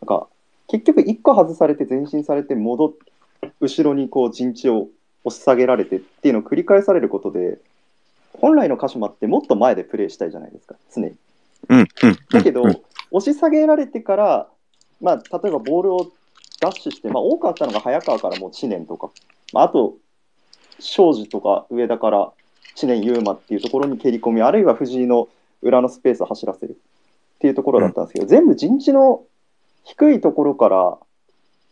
[0.00, 0.28] なんか
[0.68, 2.92] 結局1個外されて前進されて戻っ
[3.60, 4.88] 後ろにこう陣地を
[5.24, 7.58] 押し下げられてっていうのを繰り返されることで
[8.34, 11.14] 本来の鹿島ってもっと前でプレーしたいじゃないですか常に。
[11.68, 11.78] うん。
[11.78, 11.88] うん。
[12.30, 12.80] だけど、うん
[13.12, 14.46] 押し下げられてから、
[15.00, 16.12] まあ、例えばボールを
[16.60, 19.10] ダッシュして、まあ、多かったのが早川からもう知念とか、
[19.52, 19.96] まあ、あと
[20.78, 22.30] 庄司とか上田から
[22.80, 25.28] 知念優馬っていうところに蹴り込みあるいは藤井の
[25.60, 26.78] 裏のスペースを走らせる
[27.36, 29.22] っていうところだったんですけど、全部陣地の
[29.84, 30.98] 低いところから、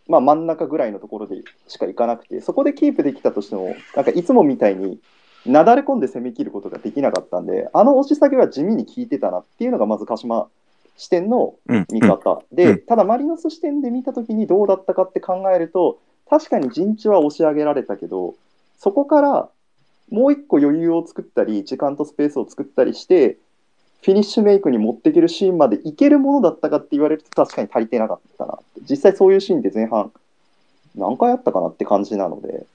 [0.06, 4.98] まあ、真ん中ぐらいのところでしか行かなくてそこでキープできたとしてもなんかいつもみたいに
[5.46, 10.48] なだれ込んで攻め切ることができなかったんであの押し下げは地味に効いてたなっていうのがまず鹿島
[10.96, 11.86] 視点のうん。
[11.90, 12.80] 見方、うでん。
[12.80, 18.34] ただマリノス視点で見た時にどうだったかって考えると確かに陣地は押し上げられたけど
[18.78, 19.48] そこから
[20.10, 23.36] もう一個余裕を作ったり時間とスペースを作ったりして
[24.02, 30.12] フィニッシュメイクに持っていけるシーンまでいけるものだったかって言われると確かに足りてなかったな実際そういうシーンって前半
[30.98, 32.66] 何回あったかなって感じなので。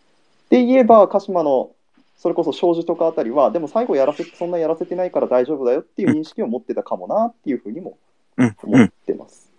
[0.50, 1.72] で言えば、鹿島の
[2.18, 7.98] それこそ庄司とかあたりは、でも最後やらせそんなやらせてないから大丈夫だよっていう認識を持ってたかもなっていうふうにも
[8.38, 8.56] うん。
[8.64, 9.50] 思ってます。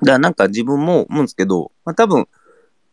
[0.00, 2.28] だからなんか自分も思うんですけど、まあ多分、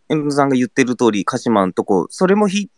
[0.10, 2.70] エムさんが言ってる通り、鹿島のとこ、それもひ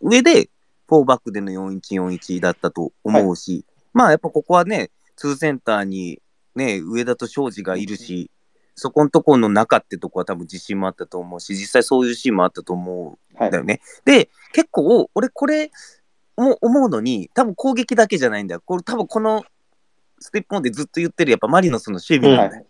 [0.00, 0.48] 上で、
[0.92, 6.20] 4バックでの4141だったと思うし、まあやっぱここはね、2センターに
[6.54, 8.30] ね、上田と庄司がいるし、
[8.74, 13.80] そこのところの中ってとこは多分自信もあったと思うし、実際そういうシーンもあったと思はいうんだよね。
[14.04, 15.70] で、結構、俺これ
[16.36, 18.62] も思うのに、多分攻撃だけじゃないんだよ。
[18.64, 19.44] これ多分この
[20.18, 22.66] ステップオンでずっと言ってるやっぱマリノスの守備なんだよ。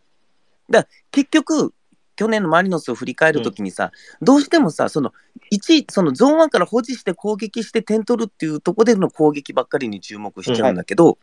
[0.73, 0.87] はい。
[1.11, 1.73] 結局、
[2.16, 5.12] 去年のマリノスを振り返るときにさ、どうしてもさ、その
[5.53, 11.18] 1、そのゾーン1から保持して攻撃して点取るっていうところでの攻撃ばっかりに注目しちゃうんだけど、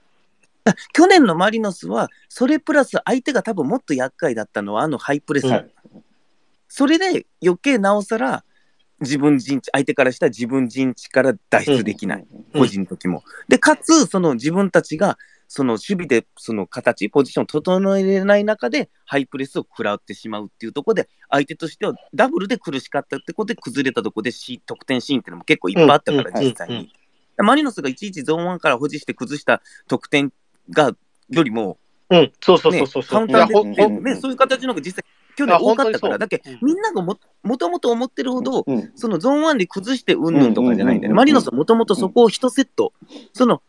[0.63, 5.71] だ去年のマリノスは、それプラス相手が多分もっと厄介だったのは、あのハイプレス、はい
[6.69, 8.45] それで余計なおさら、
[9.01, 12.27] 自分陣地、相手からしたら自分陣地から脱出できない。
[12.53, 12.61] うん。
[12.61, 13.23] 個人の時も。
[13.47, 15.17] で、かつ、その自分たちが、
[15.51, 26.93] その守備でその形、ポジションを整えれない中で、ハイプレスを食らってしまうっていうところで、相手としてはダブルで苦しかったってことで、崩れたところでし得点シーンっていうのも結構いっぱいあったから、うん実際うんうんに。
[27.39, 30.31] マリノスがいちいちゾーン1から保持して崩した得点
[30.69, 30.95] が、
[31.31, 31.79] よりも、
[32.11, 41.07] うん、そうそうそねうそう、カウンターでね、そういう形の方が実際、去年多かったから、だけうんみんながももともと思ってるほど、うんそのゾーン1で崩してうんぬんとかじゃないんだよね。
[41.07, 42.93] うんうんうんうんマリノスはもともとそこを1セット、
[43.33, 43.61] その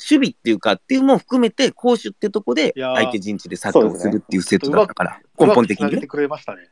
[0.00, 6.06] 守備っていうかっていうのも含めて、攻守ってとこで相手陣地でサッカーをするっていうセットだったから、根本的にねうまく繋げて。
[6.06, 6.70] くれましたね。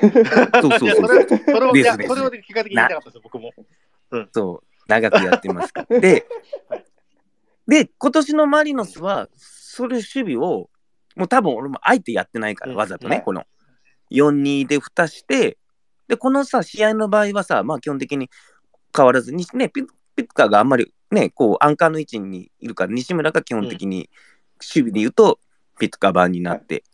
[0.00, 3.52] そうそうそそうれ、それを、いや、ですですそれを結果的に言いたかったですよ、僕も。
[4.32, 5.98] そう、長くやってますから。
[6.00, 6.26] で
[6.68, 6.84] はい、
[7.68, 10.68] で、今年のマリノスは、それ守備を、
[11.16, 13.44] もう多分俺もあえてやってないから、うんわざとね、はいこの
[14.10, 15.58] 4-2で蓋して、
[16.08, 18.30] で、このさ、試合の場合はさ、まあ基本的に
[18.94, 19.82] 変わらずに、ね、ピ
[20.16, 24.10] ピッカーがあんまりね、こう、アンカーの位置にいるから、西村が基本的に
[24.60, 25.38] 守備で言うと、
[25.78, 26.84] ピッカー版になって、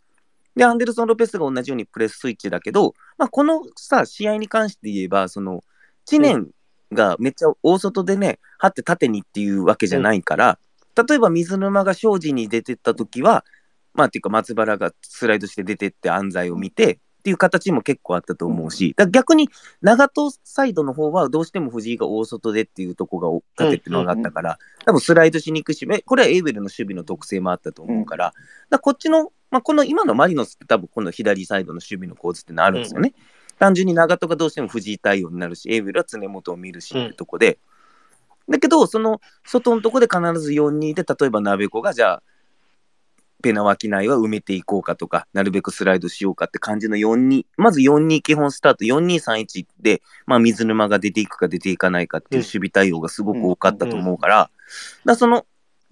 [0.55, 5.63] で、アンデルソン・ロペスが同じようにプレススイッチだけど、まあ、このさ、試合に関して言えば、その、
[6.05, 6.49] 知念
[6.91, 10.59] がめっちゃ大外でね、張って縦にっていうわけじゃないから、
[11.07, 13.45] 例えば水沼が庄司に出てった時は、
[13.93, 19.47] まあ、っていうか松原がスライドして出てって安西を見て、っていう形も結構あったと思うし、だ逆に
[19.81, 28.33] 長戸サイドの方はどうしても藤井が大外でっていうとこが縦っていうのがあったから、多分スライドしに行くし、えこれはエイベルの守備の特性もあったと思うから、
[28.71, 33.13] だこっちの、まあ、この今のマリノスって多分この左サイドの守備の構図ってのあるんですよね。
[33.59, 37.59] 単純に長戸がどうしても藤井対応になるし、エイベルは常本を見るしってとこで、
[38.49, 42.23] だけど、その外のとこで必ず4-2で、例えば鍋子がじゃあ、
[43.41, 54.49] ペナ脇内は埋めていこうかとか、なるべくスライドしようかって感じの4-2、まず4-2基本スタート、4-2-3-1で、まあ、水沼が出ていくか出ていかないかっていう守備対応がすごく多かったと思うから、
[55.05, 55.45] だその、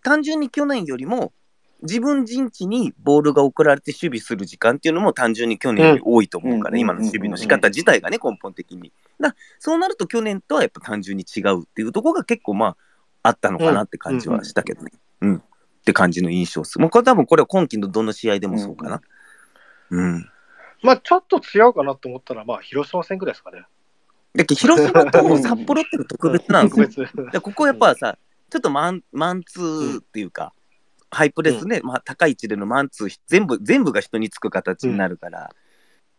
[0.04, 1.34] 単純に去年よりも、
[1.82, 8.92] 自分陣地にボールが送られて守備する時間っていうのも単純に去年より多いと思うから、うん今の守備の仕方自体がね、根本的に。
[9.20, 12.78] だそうなると去年とはやっぱ単純に違うっていうところが結構まあ、
[13.24, 14.92] あったのかなって感じはしたけどね。
[15.22, 15.44] うん。
[15.80, 16.80] って感じの印象っす。
[16.80, 19.02] もうこれ多分これは今季のどの試合でもそうかな。
[19.92, 20.30] うん。
[20.82, 23.66] まあ、ちょっと違うかなと思ったら、まあ、広島戦ぐらいですかね。
[24.36, 27.08] だけど広島と札幌っての特別なんですよ。
[27.32, 28.18] でここやっぱさ、
[28.50, 30.54] ちょっとマンマンツーっていうか、
[31.12, 35.50] ハイプレスね、まあ、高い位置でのマンツー、全部全部が人につく形になるから、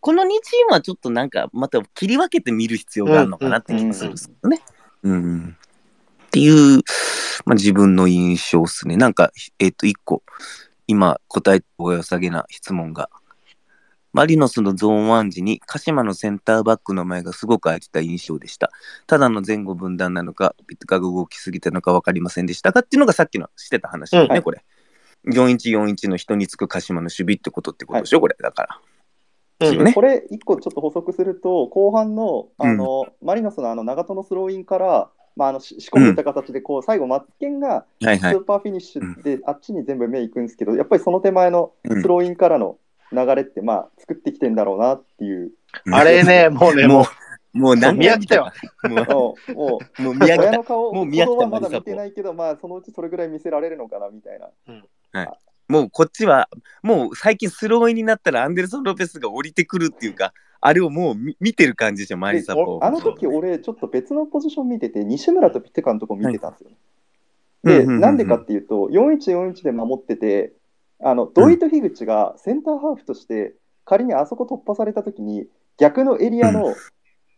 [0.01, 4.62] この2チームはちょっとなんか、また切り分けて見る必要があるのかなって気がするんですよね。
[5.03, 5.57] うん。
[6.27, 6.83] っていう、
[7.44, 8.96] まあ、自分の印象っすね。
[8.96, 10.22] なんか、えっ、と、1個、
[10.87, 13.11] 今答えおよさげな質問が。
[14.12, 18.72] マリノスのゾーン1時に鹿島のセンターバックの前がすごく空いてた印象でした。
[19.07, 24.64] ただの前後分断なのか、ピトゥカが動きすぎたのか分かりませんでしたがっていうのがさっきのしてた話だよね、うんはいこれ。
[25.26, 28.37] 4141の人につく鹿島の守備ってことってことでしょ、これ。
[28.40, 28.81] だから。
[29.61, 29.92] ですよね。
[29.92, 38.18] これ、一個ちょっと補足すると、後半のあの、マリノスのあの長友のスローインから、まあ、あのし仕込めた形でこう、最後、マッケンがはいはい。
[38.18, 42.02] スーパーフィニッシュで、あっちに全部目いくんですけど、やっぱりその手前のうん。
[42.02, 42.78] スローインからの
[43.12, 45.52] 流れって、まあ、作ってきてんだろうなっていう、
[45.92, 47.06] あれね、 もうね、もも
[47.54, 48.52] う、もう何見飽きたよ。
[48.84, 50.40] もう、もう、もうもう見飽きた。
[50.42, 54.48] 親の顔もう見飽きたまだ見てないけど、まあ、そのうちそれぐらい見せられるのかなみたいな。
[55.68, 56.48] もうこっちは、
[56.82, 62.79] もう最近スローインになったらアンデルソン・ロペスが降りてくるっていうか、あれをもう見見てる感じでしょ、マリサポ。
[62.81, 66.70] であの時俺、ちょっと別のポジション見てて、西村とピッテカのとこ見てたんですよ。
[67.64, 70.53] で、なんでかっていうと、4141で守ってて、
[71.03, 75.46] あの土井と樋口がセンターハーフとして、仮にあそこ突破された時に、
[75.79, 76.75] 逆のエリアの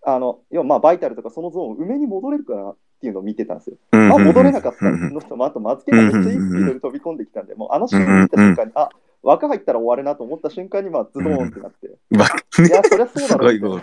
[0.05, 3.77] あの要はまあバイタルとかそのゾーン埋めに戻れるかなっていうのを見てたんですよ。
[3.93, 8.91] うんまあ戻れなかったのと、まあ、あと松木がめっちゃいいスピードで飛び込んできたんで、もうあの瞬間見た瞬間に、あ
[9.23, 12.27] 枠入ったら終わるなと思った瞬間に、まあズドーンってなって、わ
[12.67, 13.83] いや、そりゃそうだすろう。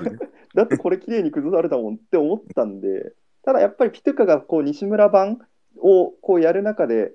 [0.54, 5.40] だってこれ綺麗に崩されたもんって思ったんで、ただやっぱりピトゥカがこう西村版
[5.82, 7.14] をこうやる中で、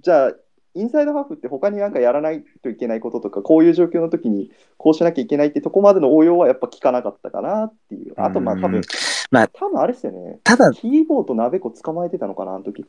[0.00, 0.32] じゃあ、
[0.74, 8.12] インサイドハーフって他になんかやらないといけないこととか、こういう状況の時にこうしなきゃいけないってとこまでの応用はやっぱ聞かなかったかなっていう。
[8.16, 8.82] あとまあ多分うん、
[9.30, 10.38] まあ多分あれですよね。
[10.44, 12.84] ただ、キーボード鍋子捕まえてたのかな、あの時。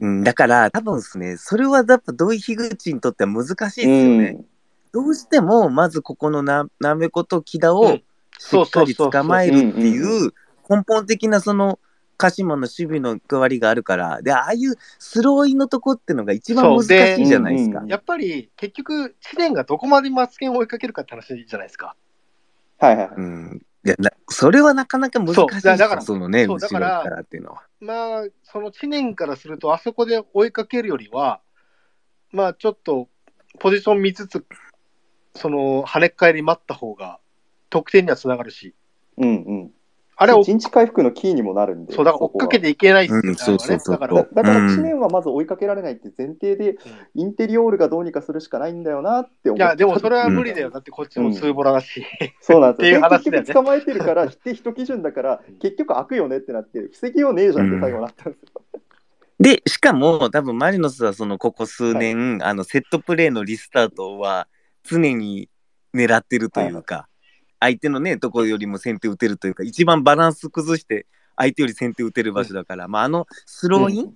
[0.00, 4.44] うん、だから多分ですね、それはやっぱ土井樋口にとっては難しいですよね。
[4.92, 8.02] どうしても、まずここのななめこと木田うをん
[8.38, 10.34] しっかり捕まえるっていそう
[10.68, 11.78] 根本的なその
[12.16, 17.90] 鹿島の守備の役割があるから、で、ああいうスローインのとこってのが一番難しいじゃないですかでうん。
[17.90, 21.94] やっぱり結局、知念がどこまでマツケンを追いかけるかって話じゃないですか。
[22.78, 23.16] はいはいはい。
[23.16, 23.62] うん。
[23.84, 27.62] いやなそれはなかなか難しいだだからそのね、後ろからっていうのは。
[27.86, 31.40] まあ、その知念からすると、あそこで追いかけるよりは、
[32.32, 33.08] まあ、ちょっと
[33.60, 34.44] ポジション見つつ、
[35.34, 37.20] その跳ね返り待った方が
[37.70, 38.74] 得点にはつながるし、
[39.18, 39.65] うんうん。
[40.18, 41.92] あれは、陣地回復のキーにもなるんで。
[41.94, 43.98] そうだから追っかけていけないっすよね、うんそうそうそう。
[43.98, 44.74] だから、だだからうん。
[44.74, 46.78] 知念はまず追いかけられないって前提で、
[47.14, 50.68] インテリオールがどうにかするしかないんだよなって思いや、でもそれは無理だよ。
[50.68, 52.02] うんだってこっちもツーボラだし。
[52.40, 52.88] そうなんですよ。
[52.88, 53.46] っていう話だよね。
[53.46, 58.62] で結局捕まえてるから、否定一基準だから、結局開くよねってなって、防ぎようねえじゃんって最後なったんですよ。
[59.38, 64.48] で、しかも、多分マリノスはそのここ数年、あのセットプレーのリスタートは
[64.82, 65.50] 常に
[65.94, 67.08] 狙ってるというか、
[67.60, 74.14] 相手のね、ところよりも先手打てるというか、一番バランス崩して、相手より先手打てる場所だから、まあ、あのスローイン、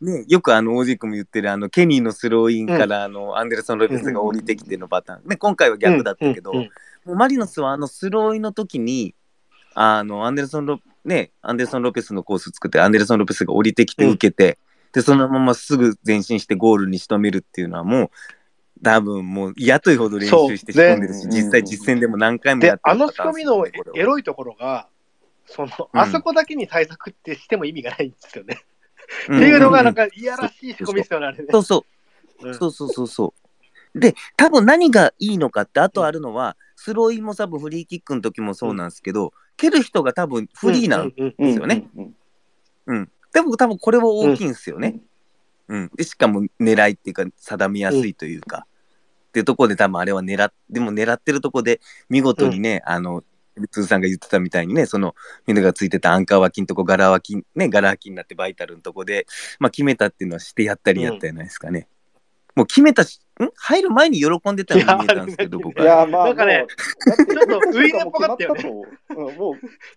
[0.00, 5.28] ね、よくあの、オージー君も言ってる、あの、ケニーのスローインから、あの、アンデルソン・ロペスが降りてきてのパターン。
[5.28, 6.68] ね、今回は逆だったけど、うんうん
[7.06, 9.14] もうマリノスはあのスローインの時に、
[9.74, 14.58] あの、アンデルソンロ、ね、アンデルソン・ロペスのコース作って、アンデルソン・ロペスが降りてきて受けて、
[14.92, 18.10] で、そのまますぐ前進してゴールに仕留めるっていうのはもう、
[18.82, 24.88] 多分もう嫌というほど練習して仕込んでるし、そう実際実戦でも何回もでやって、るあの仕込みのエロいところが、
[25.46, 28.62] その、うんあそこだけに対策ってしても意味がないんですよね。
[29.28, 31.46] うんっていうのが、なんか、いやらしい仕込みですよね、あれね。
[31.50, 31.84] そうそ
[32.40, 32.48] う。
[32.48, 33.34] うんそうそうそうそ
[33.94, 34.00] う。
[34.00, 41.88] で、多分何がいいのかって、あとあるのは、スローインも多分フリーキックの時もそうなんですけど、蹴る人が多分フリーなんですよね。
[41.96, 42.14] うん
[42.86, 43.10] うん。
[43.32, 45.00] でも多分これは大きいんですよね。
[45.68, 45.90] うん。
[45.94, 48.66] で、しかも狙いっていうか、定めやすいというか、
[49.28, 53.24] っていうところで多分あれは狙っ、でも狙ってるところで、見事にね、あの、
[53.70, 55.14] 通さんが言ってたみたいにね、その、
[55.46, 59.26] みんながついてたアンカー脇のとこ、ガラ脇、ね、ガラ脇になってバイタルのとこで、
[59.58, 61.88] まあ決めたっていうのはしてやったりやったじゃないですかね。
[62.54, 63.48] もう決めたし、ん？
[63.54, 65.84] 入る前に喜んでたように見えたんですけど、僕は。
[65.84, 69.56] いや、まあ、なんかねちょっとウイイレっぽかったよねもう決まったとうんも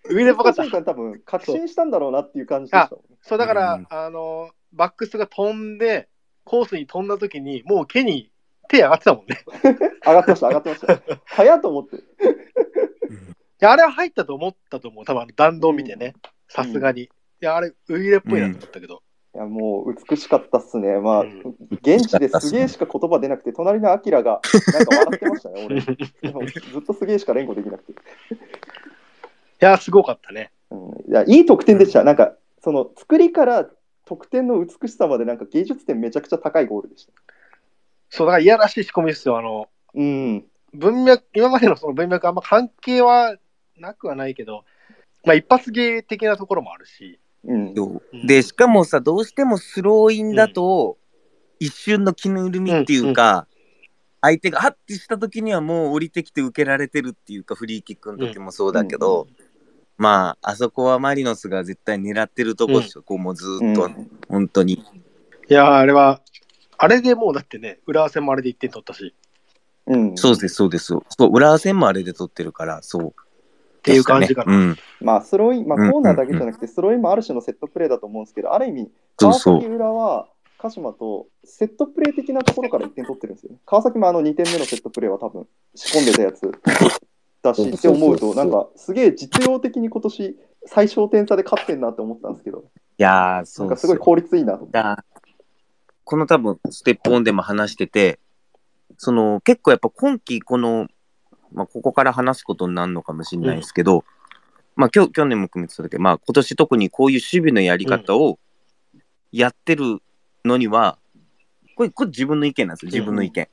[0.09, 0.71] う、上でぽかった瞬。
[0.71, 2.89] 間多分確信したんだろうなっていう感じでした。
[3.21, 6.07] そう、だから、うんあの、バックスが飛んで、
[6.43, 8.31] コースに飛んだ時に、もう毛に
[8.69, 9.43] 手上がってたもんね。
[10.05, 11.01] 上がってました、上がってました。
[11.25, 11.97] 早っと思って。
[11.97, 11.99] い
[13.59, 15.05] や、あれは入ったと思ったと思う。
[15.05, 16.13] 多分あの弾道見てね。
[16.47, 17.03] さすがに。
[17.03, 17.09] い
[17.41, 19.01] や、あれ、ウイレっぽいなと思ったけど。
[19.35, 20.99] いや、もう美しかったっすね。
[20.99, 24.41] まあ、うん現地ですげえしか言葉出なくて、隣のアキラが
[24.73, 25.81] なんか笑ってましたね、俺。
[26.21, 27.91] でもずっとすげえしか連呼できなくて。
[27.91, 27.95] い
[29.59, 30.51] や、すごかったね。
[30.71, 32.03] うん、いや、いい得点でした。
[32.03, 33.69] なんか、その作りから
[34.09, 37.13] 得点の美しさまで、なんか芸術点めちゃくちゃ高いゴールでした。
[38.09, 39.37] そう、だからいやらしい仕込みですよ。
[39.37, 40.45] あの、うん。
[40.73, 43.37] 文脈、今までのその文脈あんま関係は
[43.77, 44.65] なくはないけど、
[45.25, 47.19] まあ一発芸的なところもあるし。
[47.43, 47.75] うん。
[48.25, 50.97] で、しかもさ、どうしてもスローインだと、
[51.59, 53.47] 一瞬の気の緩みっていうか、
[54.21, 59.27] 相手がハッてした時にはもう降りてきて受けられてるっていうか、フリーキックの時もそうだけど、
[59.99, 64.73] まあ、あそこはマリノスが絶対狙ってるとこですよ、こうもうずーっと、うん本当に。
[65.49, 66.21] いや、あれは、
[66.77, 69.13] あれでもうだってね、浦和戦もあれで1点取ったし、
[69.87, 70.17] うん。
[70.17, 70.85] そうです、そうです。
[70.85, 73.07] そう、浦和戦もあれで取ってるから、そう。
[73.07, 74.53] っっていう感じかな。
[74.53, 74.77] うん。
[75.01, 80.27] まあ、スローイン、まあ、うんコーナーだけじゃなくて、スローインもある種のセットプレーだと思うんですけど、ある意味、川そうそう崎浦は
[80.59, 83.57] 鹿島とセットプレー的なところから1点取ってるんですよね。
[83.65, 86.41] 川崎もあの2点目のセットプレーは多分仕込んでたやつ
[87.41, 92.61] だしって思うと、なんかすげえ実用的に今年最小点差で勝ってんなって思ったんですけど、い
[92.97, 93.65] やー、なそうですよ。
[93.65, 94.73] んかすごい効率いいなと思って。
[94.73, 95.05] だ
[96.03, 98.19] この多分ステップオンでも話してて
[98.97, 100.87] その結構やっぱ今季この、
[101.51, 104.03] まあ、ここから話すことになるのかもしれないですけど、
[104.75, 108.39] まあ今日去年も含めてたけど、まあ、今年特にこういう守備のやり方を
[109.31, 109.99] やってる
[110.43, 110.97] のには、
[111.75, 112.91] これこれ自分の意見なんですよ。
[112.91, 113.47] 自分の意見。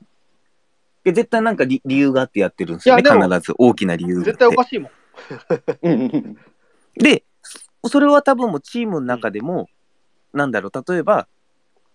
[1.07, 3.01] で絶対なんか理理由があってやってるんですよね。
[3.01, 4.31] いやでも必ず大きな理由があって。
[4.31, 6.37] 絶対おかしいもん。
[6.95, 7.23] で、
[7.85, 9.69] それは多分もうチームの中でも、
[10.33, 11.29] なんだろう、例えば、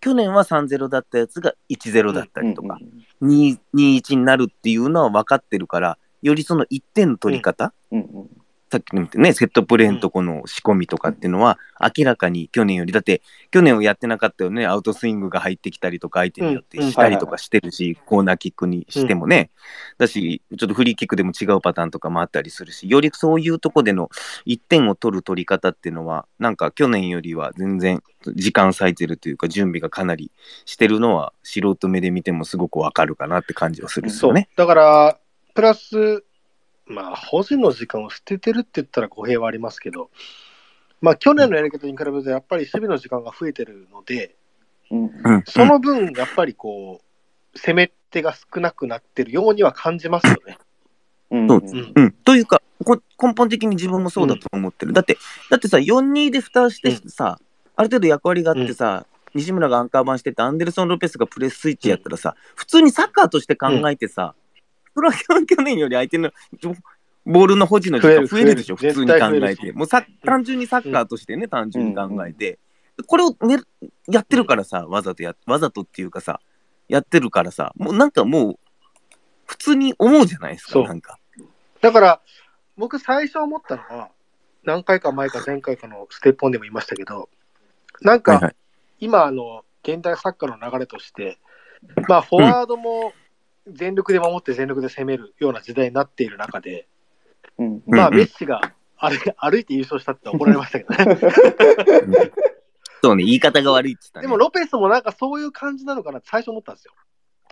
[0.01, 2.79] 去年は3-0だったやつが1-0だったりとか、
[3.21, 8.42] 2 2-1になるっていうのは分かってるから、よりその1点の取り方、うんうん
[8.73, 11.59] さっきのね、セットプレーのとこの仕込みとかっていうのは、
[11.95, 19.51] 明らかに去年より、だって、去年はやってなかったよね、アウトスイングが入ってきたりとか、相手によってしたりとかしてるし、コーナーキックにしてもね、
[19.99, 24.09] だし、ちょっとフリーキックでも違うパターンとかもあったりするし、よりそういうとこでの
[24.47, 28.03] 1点を取る取り方っていうのは、なんか去年よりは全然
[28.35, 30.33] 時間割いてるというか、準備がかなり
[30.65, 34.31] してるのは、素人目で見てもすごくわかるかなって感じはするんですそう。
[34.31, 34.49] よね。。
[34.57, 35.19] だから、
[35.53, 36.25] プラス、
[36.87, 40.11] まあ、保持の時間を捨ててるって言ったら語弊はありますけど、
[41.01, 44.37] まあ、去年のやり方に比べると、やっぱり守備の時間が増えてるので、
[44.91, 45.05] うん。
[45.05, 47.01] うん、その分、やっぱりこ
[47.55, 50.59] う、攻め手が少なくなってるようには感じますよね。
[51.31, 51.49] うん。
[51.49, 51.93] そううん。
[51.95, 55.17] うん、というかこ根本的に自分もそうだと思ってる、だって
[55.51, 57.39] だってさ4-2で蓋してさ、
[57.77, 64.35] ある程度役割があってさ、西村がアンカー版しててアンデルソン・ロペスがプレススイッチやったらさ、普通にサッカーとして考えてさ、
[64.95, 65.15] それは
[65.47, 66.31] 去年より相手の
[67.25, 69.73] ボールの保持の時間増えるでしょ普通に考えて。
[69.73, 72.59] もうさ単純にサッカーとしてね、単純に考えて、
[73.07, 73.59] これを、ね、
[74.09, 76.41] やってるからさわざとやわざとっていうかさ
[76.89, 78.59] やってるからさもうなんかもう
[79.47, 81.19] 普通に思うじゃないですかなんか。
[81.83, 82.21] だから、
[82.77, 84.11] 僕最初思ったのは、
[84.65, 87.29] 何回か前か前回かのステップオンでも言いましたけど、
[88.01, 88.57] なんか、はいはい。
[89.01, 91.39] 今、あの、現代サッカーの流れとして、
[92.09, 93.13] まあ、フォワードも
[93.67, 96.87] 全力で守って全力で攻めるような時代になっている中で、
[97.59, 98.61] うんうんまあ、うんメッシが
[98.97, 101.19] 歩い 歩いて優勝したって怒られましたけどね。
[103.05, 104.23] そうね、言い方が悪いって言ったね。
[104.23, 106.93] でも、ロペスもなんかそういう感じなのかなって最初思ったんですよ。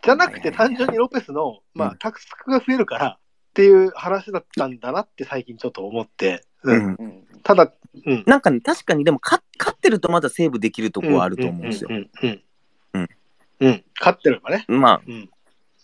[0.01, 7.73] じゃなくて、単純にロペスの、まうんあ、タクスクが増えるからっていう話だったんだなって最近ちょっと思って、ううんん、うんただ、
[8.07, 8.23] うん。
[8.27, 11.88] なんかね、確かにでも勝勝ってるとまだセーブできるとこはあると思うんですよ。
[11.90, 12.11] うん。
[12.23, 12.42] うん。
[12.94, 13.09] うん
[13.61, 13.85] うん。
[13.99, 14.64] 勝ってればね。
[14.68, 15.31] まあ、うん。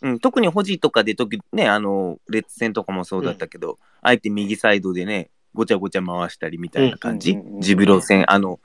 [0.02, 8.60] うん、特に保持とかで時ね、あの、列戦とかもそうだったけど、あえて右サイドでね、ごちゃごちゃ回したりみたいな感じ、うんうんうんうんジュビロ戦、あの、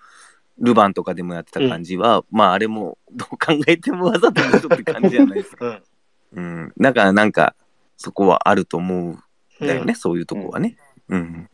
[0.59, 5.81] ルヴァンとかでもやってた感じは、まああれもどう考えてもわざとでしょって感じじゃないですか。
[6.33, 6.43] うん。
[6.43, 6.73] うん。
[6.79, 7.55] だからなんか、
[7.97, 9.23] そこはあると思うん
[9.59, 10.77] だよね、うんそういうとこはね。
[11.07, 11.49] うん。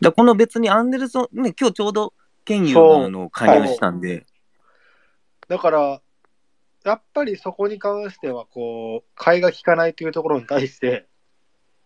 [0.00, 2.12] だこの別にアンデルソン、ね、今日ちょうど
[2.44, 4.26] ケンユがあの加入したんで、
[5.48, 6.00] だから、
[6.84, 11.06] やっぱりそこに関しては、こう、替えが利かないというところに対して、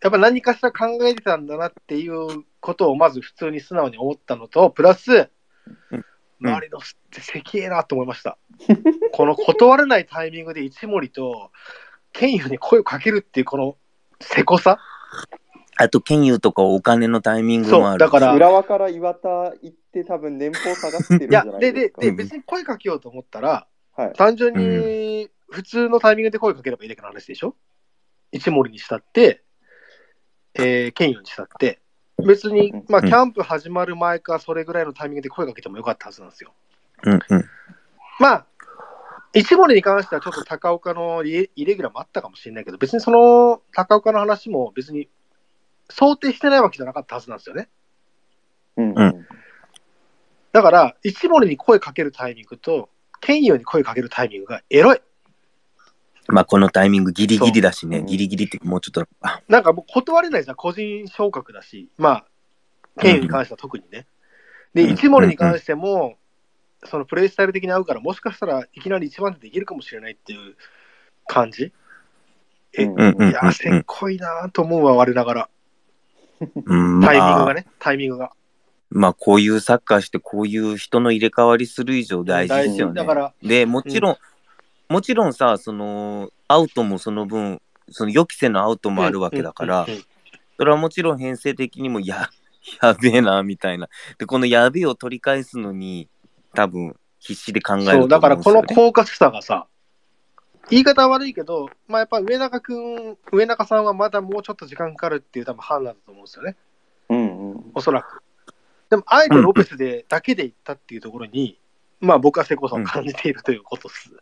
[0.02, 5.30] やっぱ何かしら考えてたんだなっていうことをまず普通に素直に思ったのと、プラス
[5.90, 6.04] うん、
[6.40, 8.38] 周りのすってせきえなと思いました。
[9.12, 11.50] この断れないタイミングで一森と
[12.12, 13.76] ケンユに声をかけるっていうこの
[14.20, 14.78] せこさ
[15.76, 22.00] あとケンユとかお金のタイミングもあるそうだから浦和から岩田行って多分年俸下がってるんいやじゃないででですか。
[22.02, 24.12] で別に声かけようと思ったら、はい。
[24.14, 27.54] 単純に普通のタイミングで声かければいいだけの話でしょ？
[28.32, 29.42] 一森にしたって、
[30.54, 31.80] えー、ケンユにしたって、
[32.26, 36.52] 別に、まあ、うんキャンプ始まる前か、それぐらいのタイミングで声かけてもよかったはずなんですよ。
[37.04, 37.44] うんうん。
[38.18, 38.46] まあ、
[39.32, 45.08] 一森に関してはちょっと高岡のイレイレギュラーもあったかもしれないけど、別にその高岡の話も別に
[45.90, 47.68] 想定してないわけじゃなかったはずなんですよね。
[48.76, 49.26] うんうん
[50.52, 52.88] だから、一森に声かけるタイミングと、
[53.20, 55.00] ケンユに声かけるタイミングがエロい。
[56.28, 62.24] まあこのタイミングギリギリだしね、ギリギリってもうちょっと、あなんかもう断れないじゃん、個人昇格だし、まあ、
[63.00, 64.06] ケンユに関しては特にね。
[64.74, 66.16] で、うん一森に関しても、
[66.84, 70.56] そのプレイスタイル的に合うから、もしかしたらいきなり一番手できるかもしれないっていう
[71.26, 71.72] 感じ。
[72.74, 75.48] え、うんうんうんいや、せっこいなと思うわ、我ながら。
[76.40, 78.32] うんタイミングまあ、がね、タイミングが。
[78.96, 82.94] まあこういうサッカーしてこういう人の入れ替わりする以上大事ですよね。
[82.94, 84.16] だから、でもちろん、
[84.88, 90.02] もちろんさそのアウトもその分その予期せぬアウトもあるわけだから、うんうんうん
[90.58, 92.30] それはもちろん編成的にもや
[92.80, 96.08] やべえなみたいなでこのやべえを取り返すのに
[96.54, 99.66] 多分必死で考えると思そう、だからこの狡猾さがさ、
[100.70, 106.56] 言い方は悪いけど、まあやっぱ上中くん、上中さんはまだもうちょっと時間かかるっていう多分判断だと思うんですよね。
[107.10, 108.22] うんうんおそらく。
[108.90, 111.58] でも、あえてロペスで、だけで行ったっていうところに、
[112.00, 114.12] まあ僕はセコさを感じているということです。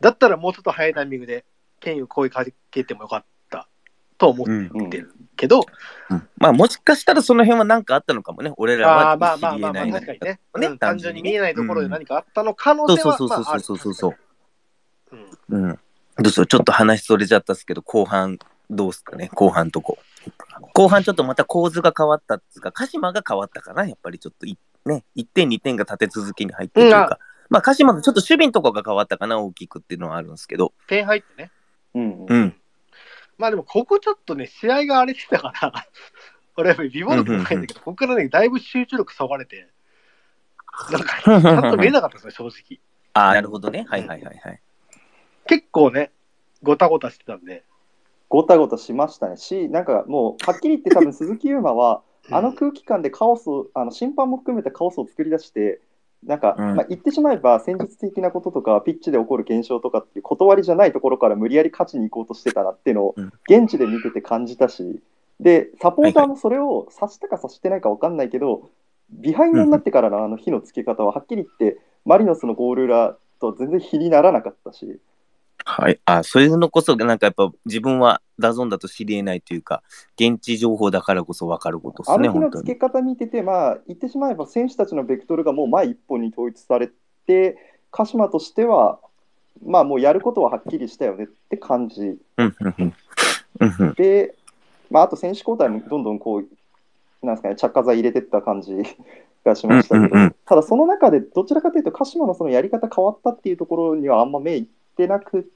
[0.00, 1.44] だったらもうちょっと早いタイミングで、
[1.80, 3.68] ケンユ声かけてもよかった
[4.18, 5.66] と思うんってるけど、
[6.10, 6.28] うん。
[6.36, 10.40] まあもしかしたらその辺は何かあったのかもね俺らはまあまあまあまあ、確かにね。
[10.58, 13.44] ねうん単純に見えないところでうん何かあったの可能そう性は、そうそうそう。
[13.44, 14.16] まああるそうそうそう。
[15.50, 15.64] うん。
[15.64, 15.78] うん
[16.16, 16.46] どうしよう。
[16.46, 18.38] ちょっと話それちゃったっすけど後半
[18.70, 19.30] どうっすかね。
[19.34, 19.98] 後半とこ
[20.72, 27.18] 後半ちょっとまた構図が変わったっていうか、鹿島が変わったかな、やっぱりちょっとい、ね、1点、2点が立て続けに入ってというか、
[27.48, 31.50] まあ、鹿島のちょっと守備のとこが変わったかな、大きくっていうのはあるんですけど、点入ってね。
[31.94, 32.36] うんう。
[32.36, 32.56] ん。
[33.38, 35.72] まあでも、ここちょっとね、試合が荒れてたから、
[36.72, 39.68] っぱりリボルブもないんだけど、ここからね、だいぶ集中力そがれて、
[40.90, 42.80] なんか、 ちゃんと見えなかったですね、正直。
[43.12, 43.86] ああ、なるほどね。
[43.88, 44.60] はいはいはいはい。
[45.46, 46.12] 結構ね、
[46.62, 47.64] ごたごたしてたんで。
[48.34, 49.36] ごたごたしましたね。
[49.36, 55.80] し、なんかもう、はっきり言って多分 鈴木優馬は、あの空気感でカオスを、あの審判も含めてカオスを作り出して、
[56.24, 56.74] なんか、うん。
[56.74, 65.00] まあ、言ってしまえば戦術的なこととか、ピッチで起こる現象とかっていう断りじゃないところから無理やり勝ちに行こうとしてたなっていうのをうん、現地で見てて感じたし、
[65.38, 68.70] で、サポーターもそれを察したか察してないか分かんないけど、
[69.10, 74.98] ビハインドになってからのあの火のつけ方は、はっきり言って、マリノスのゴール裏と全然比にならなかったし、
[75.76, 75.98] はい。
[76.04, 79.82] あそういうのこそ、なんかやっぱ自分はダゾンだと知り得ないというか、
[80.14, 82.50] 現地情報だからこそ分かることですね、あの日の。
[82.50, 86.90] つけ方見てて、まあ、言ってしまえば選手たちのベクトルがもう前一本に統一され
[87.26, 87.58] て、
[87.90, 89.00] 鹿島としては、
[89.66, 92.18] まあ、もうやることははっきりしたよねって感じ
[93.96, 94.36] で、
[94.92, 98.76] まあ、あと選手交代もどんどんこう、なんですかね、着火剤入れてった感じ
[99.44, 104.66] がしましたけど、ただその中でどちらかというと、鹿島のそのやり方変わったっていうところにはあんま目いっ
[104.96, 105.48] てなくて、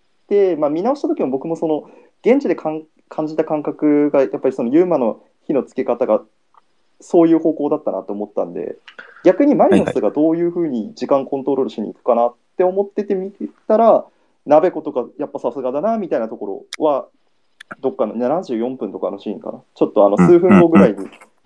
[0.59, 1.91] まあ、見直した時も僕もその
[2.25, 2.85] 現地で感
[3.27, 6.23] じた感覚が、やっぱりそのユーマの火のつけ方が
[7.01, 8.77] そういう方向だったなと思ったんで、
[9.25, 14.05] 逆にマリノスがどういうふうに時間コントロールしに行くかなって思ってて見てたら、
[14.47, 17.09] 鍋子とかやっぱさすがだなみたいなところは、
[17.81, 20.97] どっかの74分とかのシーンかな、ちょっとあのうん数分後ぐらいに、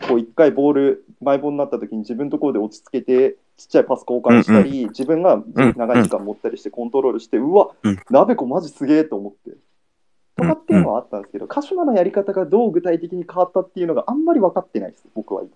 [0.02, 9.56] こう一回ボール、マイボールになった時に自分のところで落ち着けて、ちっちゃいパス交換したり、自分が長い時間持ったりしてコントロールして、うわうん、鍋子マジすげえと思って。
[10.36, 15.50] とかっていうのはあったんですけど、鹿島のやり方がどう具体的に変わったっていうのがあんまり分かってないです、僕は今。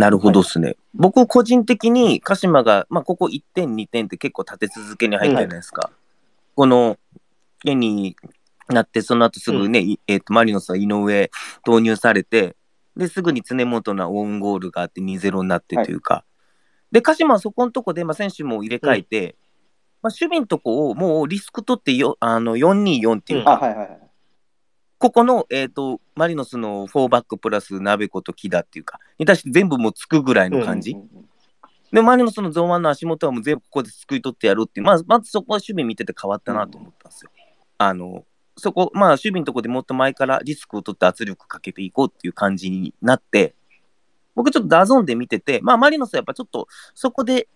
[0.00, 0.76] なるほどですね。
[0.94, 5.90] 僕個人的に鹿島が、まあ、ここ1点、2点って結構立て続けに入ったじゃないですか。
[6.56, 6.96] この、
[7.64, 8.16] 家に
[8.68, 11.30] なって、その後すぐね、いえっ、と、マリノスは井上
[11.64, 12.56] 投入されて、
[12.96, 16.24] で、すぐに常本のオウンゴールがあって2-0になってというか、
[16.92, 19.36] で、鹿島はそこのとこで、まあ、選手も入れ替えて、
[20.00, 23.44] まあ、守備のとこをもうリスク取ってよあの4-2-4っていううん。
[23.44, 23.98] か、あ、はいはいはい。
[24.98, 30.92] ここの、えっ、と、マリノスの4バックプラス鍋子と木田っていうか、に対して全部もうつくぐらいの感じ。
[30.92, 31.24] うんうんうん
[31.94, 37.30] で、マリノスのゾーン1の足元はもう全部ここですくい取ってやるっていう、まず、まずそこは守備見てて変わったなと思ったんですよ。
[37.78, 38.24] あの、
[38.56, 43.54] そこ、まあ、守備のとこでもっと前からリスクを取って圧力かけていこうっていう感じになって、
[44.34, 47.48] 僕ちょっとダゾーンで見てて、まあ、マリノスはやっぱちょっとそこで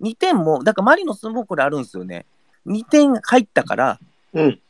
[0.00, 2.26] 2点も、だからマリノスもこれあるんですよね。
[2.66, 4.00] 2点入ったから、
[4.32, 4.60] うん。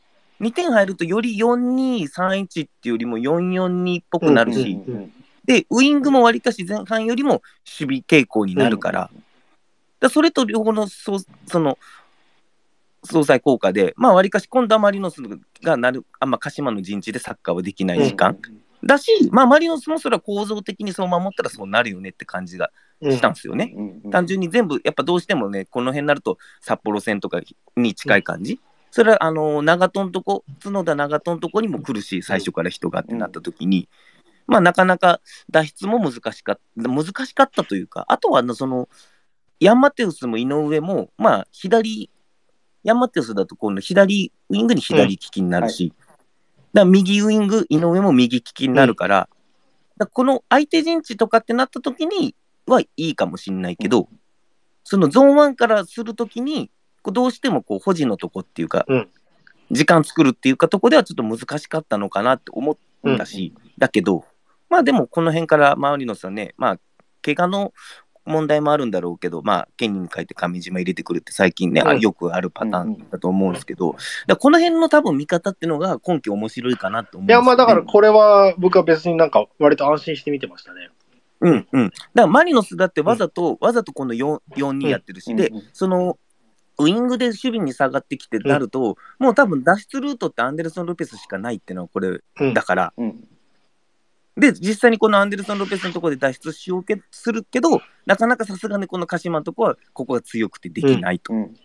[0.41, 5.13] 2点入るとより4-2-3-1っていうよりも4-4-2っぽくなるし、うんうんうん
[5.49, 7.41] で、ウイングもわりかし前半よりも
[7.79, 9.09] 守備傾向になるから、
[9.99, 11.79] だそれと両方のそうその
[13.03, 15.21] 相殺効果で、まあ、わりかし今度はマリノス
[15.63, 18.37] がなる、あんま鹿島の陣地でサッカーはできない時間、
[18.83, 22.71] だし、まあ、マリノスもそれは構造的にそう守ったらそうなるよねって感じが
[23.01, 23.11] うん。
[23.13, 23.73] したんですよね。
[23.75, 27.41] うんうん単純に全部、やっぱどうしてもね、この辺になると札幌戦とか
[27.77, 28.59] に近い感じ。
[28.91, 33.87] それはあの長門のとこ、角田長門のとこにも来るし、最初から人がってなった時に、
[34.47, 35.21] まあなかなか
[35.51, 38.89] 脱出も難しかった、難しかったというか、あとはその、
[39.59, 42.09] ヤンマテウスも井上も、まあ左、
[42.83, 45.93] ヤンマテウスだとこの左ウイングに左利きになるし、
[46.73, 49.29] だから右ウイング、井上も右利きになるから、
[49.97, 54.07] だからこの相手陣地とかってなった時にはいいかもしれないけど、
[54.83, 56.71] そのゾーン1からするときに、
[57.03, 59.09] どうしてもこう保持のとこっていうか、うん。
[59.71, 62.77] 時間作るっていうかとこではちょっと難しかったのかなって思っ
[63.17, 64.25] たし、だけど、
[64.69, 66.79] まあでもこの辺からマリノスはね、まあ、
[67.21, 67.73] 怪我の
[68.29, 71.99] 問題もあるんだろうけど、まあ、ケニーに書いて上島入れてくるって最近ね、あうん。
[71.99, 80.89] よくあるパターンだと思うんですけど、だからこの辺の多分見方っていうのが今季面白いかなと思うんですいや、まあだからこれは僕は別になんか割と安心して見てましたね。
[81.41, 81.89] うんうん。
[81.89, 86.17] だからマリノスだってわざと、わざとこの4 4-2やってるし、でうんうん、その、
[86.79, 92.53] ウイングで守備に下がってきてなると、もう多分脱出ルートってアンデルソン・ロペスしかないっていうのはこれうん。
[92.53, 93.23] だから、うん
[94.39, 101.33] で、実際にこのアンデルソン・ロペスのところで脱出しようけするけど、なかなかさすがにこの鹿島のとこは、ここが強くてできないと。
[101.33, 101.55] うん。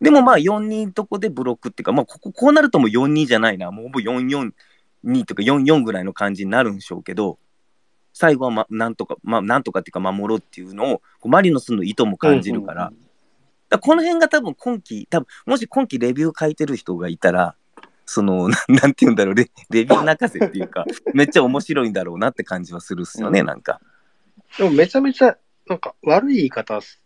[0.00, 7.38] でもまあ4-2のとこでブロックっていうか、まあここ、こうなるともう4-2じゃないな、もうほぼ4-4-2とか4-4ぐらいの感じになるんでしょうけど、
[8.12, 12.96] 最後はまなんとか、まあなんとかっていうか守ろうっていうのを、マリノスの意図も感じるから、だか
[13.70, 17.54] らこの辺が多分今季、多分もし今季レビュー書いてる人がいたら、
[18.08, 23.82] その、 ななんて言うんだろうレ、レビュー泣かせっていうか、 めっちゃ面白いんだろうなって感じはするっすよね、うんなんか。
[24.56, 25.36] でもめちゃめちゃ、
[25.66, 27.02] なんか悪い言い方す、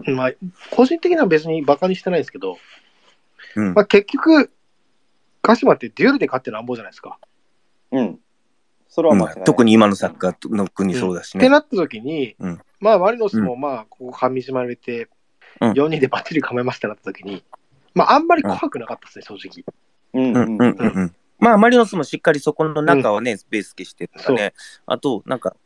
[0.00, 0.32] まあ、
[0.70, 2.58] 個人的には別にバカにしてないですけど、
[3.56, 4.52] うんまあ、結局、
[5.40, 7.18] 鹿島ってデュエルで勝ってなんぼじゃないですか。
[7.90, 8.18] うん。
[8.86, 9.36] それは間違いない。
[9.38, 11.40] うん特に今のサッカーの国そうだしね。
[11.40, 15.10] ってなった時に、うんまあ、マリノスもまあ、ここ噛み締まれて、うん
[15.60, 17.44] 4人でバッチリ構えましたってなった時に、
[17.94, 19.64] まあ、あんまり怖くなかったですね、正直。
[20.12, 21.14] うんうんうんうんうん。
[21.38, 24.52] まあ、マリノスもしっかりそこの中はね、スペース消してとかそうね。
[24.86, 25.56] あと、なんか、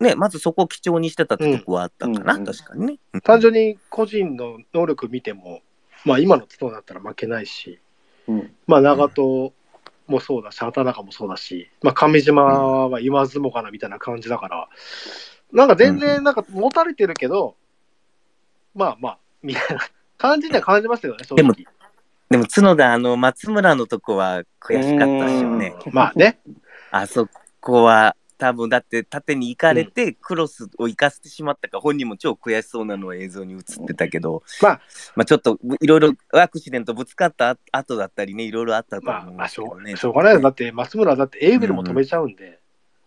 [0.00, 2.98] ね、まずそこを基調にしてたってとこはあったかな、うん確かにね。
[3.12, 5.60] うん単純に個人の能力見ても、
[6.04, 7.80] まあ、今の角だったら負けないし、
[8.28, 9.52] うんまあ、長戸
[10.06, 12.42] もそうだし、畑中もそうだし、まあ、上島
[12.88, 14.68] は言わずもがなみたいな感じだから、
[15.52, 17.56] なんか全然、なんか持たれてるけど、
[18.74, 19.82] まあまあ、みたいな
[20.18, 21.54] 感じには感じますよね、正直。
[22.30, 25.74] でも、角田、あの、松村のとこは悔しかったっしょね。
[25.92, 26.40] まあね、
[26.90, 27.28] あそ
[27.60, 34.80] こは、多分だって縦に行かれて、クロスを生かしてしまったか、本人も超悔しそうなのは映像に映ってたけど、まあ、
[35.16, 39.92] まあちょっといろいろアクシデントぶつかった後だったりね、いろいろあったとまあ、思うんですけどね。
[39.94, 42.60] うしょうがないよだって、松村はだってエイベルも止めちゃうんで、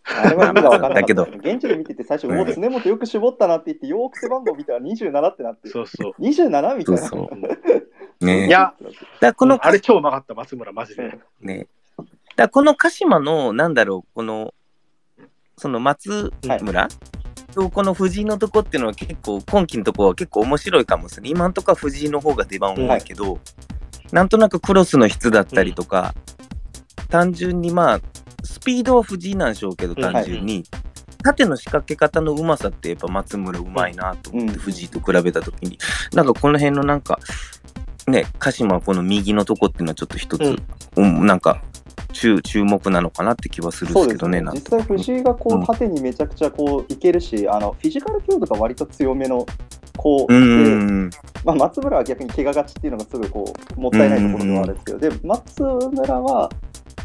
[0.03, 0.93] あれは意味が分かんなかった。
[1.01, 1.23] だけど。
[1.23, 6.21] 現地で見てて最初、うんもう常本よく絞ったなって言って、よーく背番号見たら27ってなって、そうそう。
[6.21, 7.01] 27みたいな。
[7.01, 8.47] そうそね。
[8.47, 8.73] いや、
[9.19, 11.19] だこの、あれ超うまかった、松村、マジで。
[11.41, 11.67] ね、
[12.35, 14.53] だこの鹿島の、なんだろう、この、
[15.57, 16.31] その松
[16.61, 16.87] 村、
[17.51, 21.31] とこの藤井のとこっていうのは結構、今季のとこは結構面白いかもしれない。
[21.31, 23.39] 今のとこは藤井の方が出番多いけど、
[24.11, 26.13] なんとなくクロスの質だったりとか、
[27.09, 27.99] 単純にまあ、
[28.43, 30.01] スピードは藤井なんでしょうけど、うん。
[30.01, 30.63] 単純に、
[31.23, 35.77] 縦の仕掛け方のうまさってやっぱ松村うまいなと思って、うん藤井と比べたときに、
[36.13, 37.19] なんかこの辺のなんか、
[38.07, 40.55] ね、鹿島はこの右のとこっていうのはちょっと一つ、
[40.95, 41.25] うん。
[41.25, 41.61] なんか
[42.13, 44.51] 注注目なのかなって気はするんですけどね、ね。
[44.53, 45.63] 実際、藤井がこうん。
[45.63, 49.45] う縦にめちゃくちゃこういけるし、あのフィジカル強度が割と強めの
[49.97, 51.09] こう、うでん、
[51.43, 56.49] まあ、松村は逆に怪我がちっていうのがすごいこうもったいないところではあるんですけど、で松村は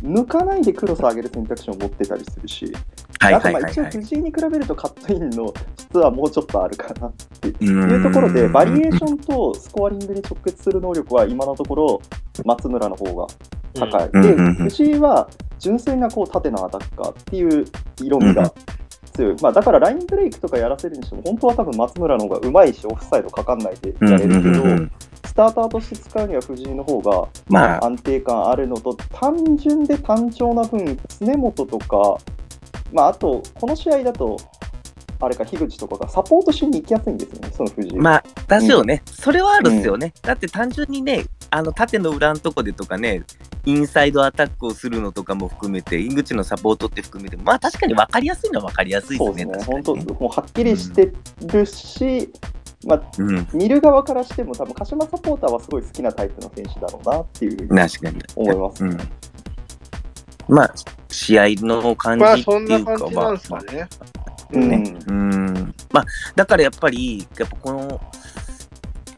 [0.03, 2.73] 抜かないでクロスを上げる選択肢を持ってたりするし、
[3.21, 3.77] はいあとはいはいはい。
[3.77, 12.03] まあ一応藤井に比べるとカットインの質はもうちょっとあるかなっていいうところで、バリエーションとスコアリングに直結する能力は今のところ
[12.45, 13.27] 松村の方が
[13.75, 14.23] 高い。
[14.23, 15.29] で、うんうんうん藤井は
[15.59, 17.65] 純粋なこう縦のアタッカーっていう
[18.03, 18.53] 色味が
[19.15, 19.37] 強い。
[19.41, 24.93] まあ、だからラインブレイクとかやらせるにしても、本当は多分松村の方がうまいし、オフサイドかかんないでやれるけど、うんうん
[25.27, 32.17] スターターとして使うには藤井の方がまあ、安定感あるのと、単純で単調な分、常本とか、
[32.93, 34.37] まあ、あと、この試合だと、
[35.19, 37.97] あれか、樋口とかがサポートしに行きやすいんですよね、その藤井。
[37.97, 40.13] まあ、だしょうね、それはあるっすよね。
[40.23, 43.23] だって単純にね、あの縦の裏のとこでとかね、
[43.65, 49.45] インサイドアタックをするのとかも含めて、井口のサポートって含めて、まあ確かに分かりやすいのは分かりやすいですね。
[49.45, 51.13] そうですね、本当、もうはっきりして
[51.43, 52.31] るし、
[52.85, 58.23] まあ、うん、見る側からしても、多分鹿島サポーターはすごい好きなタイプの選手だろうなっていう確かに。
[58.37, 58.85] 思います。
[58.85, 58.99] うん。
[60.49, 60.75] まあ、
[61.09, 63.89] 試合の感じまあ、っていうかな感じなはんですかね。
[64.53, 65.75] うんねうん。
[65.93, 66.05] まあ、
[66.37, 68.01] だからやっぱり、やっぱこの、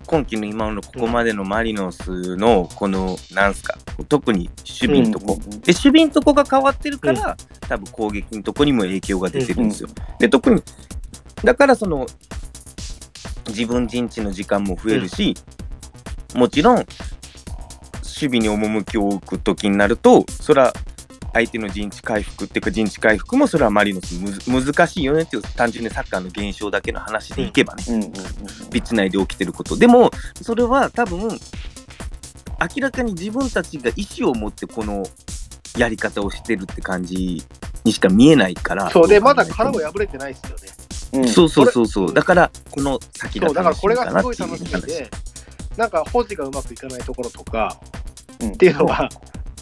[0.07, 3.77] 今季の今のここまでのマリノスの、この、なんすか、
[4.09, 7.37] 特に守備のとこ、うんで、守備のとこが変わってるから、
[7.69, 9.91] 多分攻撃のとこにも影響が出てるんですよ。
[10.19, 10.63] で、特に、
[11.45, 12.07] だからその、
[13.49, 15.35] 自分陣地の時間も増えるし、
[16.35, 16.87] もちろん、守
[18.03, 20.73] 備に趣を置くときになると、それは
[21.33, 24.15] 相手の陣地回復っていうか、陣地回復もそれはマリノス
[24.51, 28.13] 難しいよねっていう、単純にサッカーの現象だけの話でいけばね、うんうんうん
[28.71, 29.77] ピッチ内で起きてること。
[29.77, 30.11] でも、
[30.43, 31.29] それは多分、
[32.61, 35.07] 明らかに自分たちが意思を持ってこの
[35.79, 37.43] やり方をしてるって感じ
[37.85, 38.91] にしか見えないから。
[38.91, 40.69] そうで、まだ殻も破れてないですよね。
[41.13, 42.15] うんそうそうそうそう。
[42.15, 44.87] だから、この先がそう、だからこれがすごい楽しみ話。
[44.87, 45.11] で、
[45.77, 47.79] なんか保持がうまくいかないところとか
[48.41, 49.09] うんっていうのは、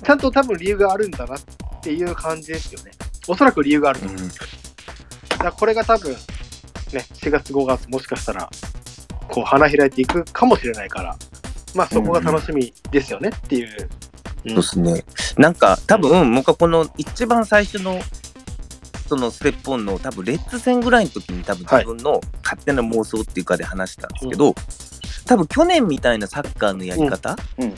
[0.03, 1.41] ちゃんと多分理由があるんだなっ
[1.83, 2.91] ていう感じですよね。
[3.29, 4.23] おそらく理由があると思う。
[4.23, 4.31] うん
[5.29, 6.19] だからこれが多分、ね、
[7.13, 8.49] 4月、5月、もしかしたら、
[9.29, 11.17] こう、花開いていくかもしれないから、
[11.75, 13.69] まあそこが楽しみですよねっていう。
[13.83, 14.07] うん
[14.49, 15.05] そうですね。
[15.37, 18.01] なんか、多分、僕はこの一番最初の、
[19.09, 24.55] そのステップオンの多分レッツ戦ぐらいの時に多分自分の勝手な妄想っていうかで話したんですけど、
[25.27, 27.75] 多分去年みたいなサッカーのやり方、うん。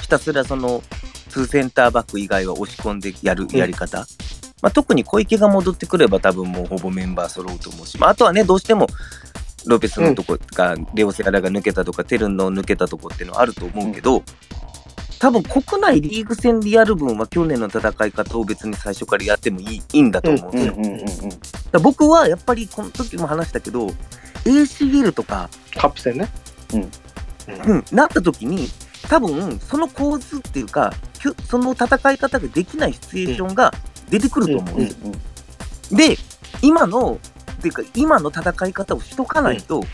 [0.00, 0.82] ひたすらその
[1.30, 4.06] 2センターバック以外は押し込んでやるやり方、
[4.60, 8.86] まあ、特に小池が戻ってくれば多分もうほぼメンバー揃うと思うし、まあ、あとはねどうしても
[9.66, 14.22] ロペスのとこが、レオセラが抜けたとかテルンの抜けたとこっていうのはあると思うけど、
[15.22, 20.74] 多分国内リーグ戦でやる分は去年の戦い方を別に最初からやってもいいいいんだと思うんですよ。
[20.76, 20.98] うんうんうんうん。
[20.98, 21.12] だか
[21.74, 23.86] ら僕はやっぱりこの時も話したけど
[24.44, 26.28] ACL とか、カップ戦ね。
[26.72, 28.66] うん、なった時に
[29.08, 30.92] 多分その構図っていうか
[31.48, 33.72] その戦い方ができないシチュエーションが
[34.08, 35.12] 出てくると思うんうんですよ。
[35.92, 36.16] で
[36.62, 37.20] 今の
[37.58, 39.84] っていうか今の戦い方をしとかないと、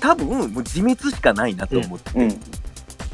[0.00, 2.40] 多分もう自滅しかないなと思ってて、うんうん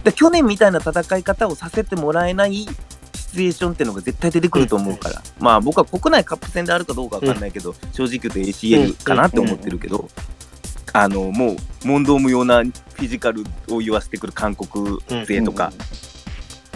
[0.04, 10.08] で去年みたいな戦い方をさせてもらえないシチュエーションっていうのが絶対出てくると思うから、まあ僕は国内カップ戦であるかどうかわかんないけど、正直言うと ACL かなって思ってるけど、
[10.92, 15.72] あのもう問答無用なフィジカルを言わせてくる韓国勢とか、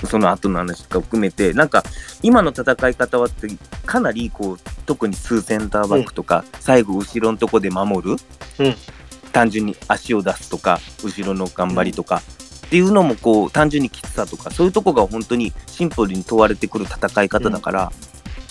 [0.04, 1.84] その後の話とか含めて、なんか
[2.22, 3.48] 今の戦い方はって
[3.86, 8.16] かなりこう特にツーセンターバックとか、最後後ろのとこで守る、
[8.58, 8.74] うん。
[9.30, 12.22] 単純に足を出すとか後ろの頑張りとか、
[12.68, 17.90] っていうのもこう単純にきつさとかそういうとこが本当にシンプルに問われてくる戦い方だから、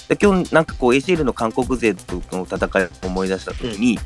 [0.09, 3.99] で今日なんかこう ACL の韓国勢との戦いを思い出した時に、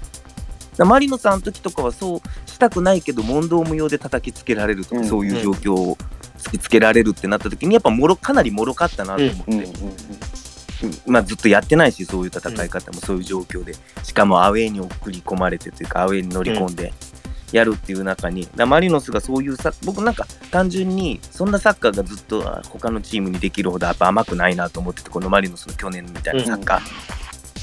[0.79, 5.07] マリノさんの時とかはそうしたくないけど問答無用で叩きつけられるとか、うん。
[5.07, 5.97] そういう状況を
[6.37, 9.71] 突きつけられるってなった時にやっぱもろかなりもろかったなと思って、うんうんうん
[11.05, 13.75] まあ、ずっとやってないしそういう戦い方もそういう状況で。
[14.03, 16.91] しかもアウェーに送り込まれてというかアウェーに乗り込んで
[17.51, 27.21] やるっていう中に、マリノスがそういうさ僕なんか単純にそんなサッカーがずっとあ他のチームにできるほどやっぱ甘くないなと思っててこのマリノスの去年みたいなサッカー。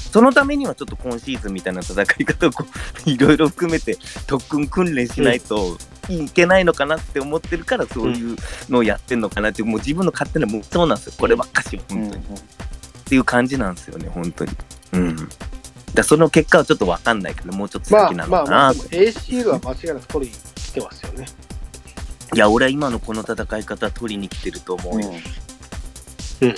[0.09, 2.51] そのためにはちょっと今シーズンみたいな戦い方を
[3.05, 5.77] いろいろ含めて特訓訓練しないと
[6.09, 8.35] いけないのかなって思ってるからそういう
[8.69, 12.23] のをやってんのかなってもう自分の勝手なもうそうなんですよこればっかし本当に。
[12.23, 12.23] っ
[13.09, 14.51] ていう感じなんですよね、本当に。
[14.93, 15.29] うん。
[15.93, 21.25] だその結果はちょっと分かんないけど、もうちょっとまあ先なのまあかな、まあ、でも ACL は間違いなく取りに来てますよね。
[22.35, 25.09] いや、俺は今のこの戦い方取りに来てると思うよ。
[26.41, 26.55] うん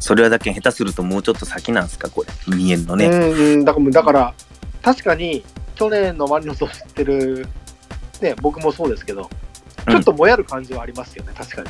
[0.00, 2.56] それはだけ下手するともうちょっと先なんすか、これ。
[2.56, 3.06] 見えんのね。
[3.06, 4.34] うんうん、だから、だから
[4.82, 5.44] 確かに
[5.74, 7.46] 去年のマリノスを知ってる、
[8.22, 9.28] ね、僕もそうですけど、
[9.88, 11.68] ちょっともやる感じはありますよね、確かに。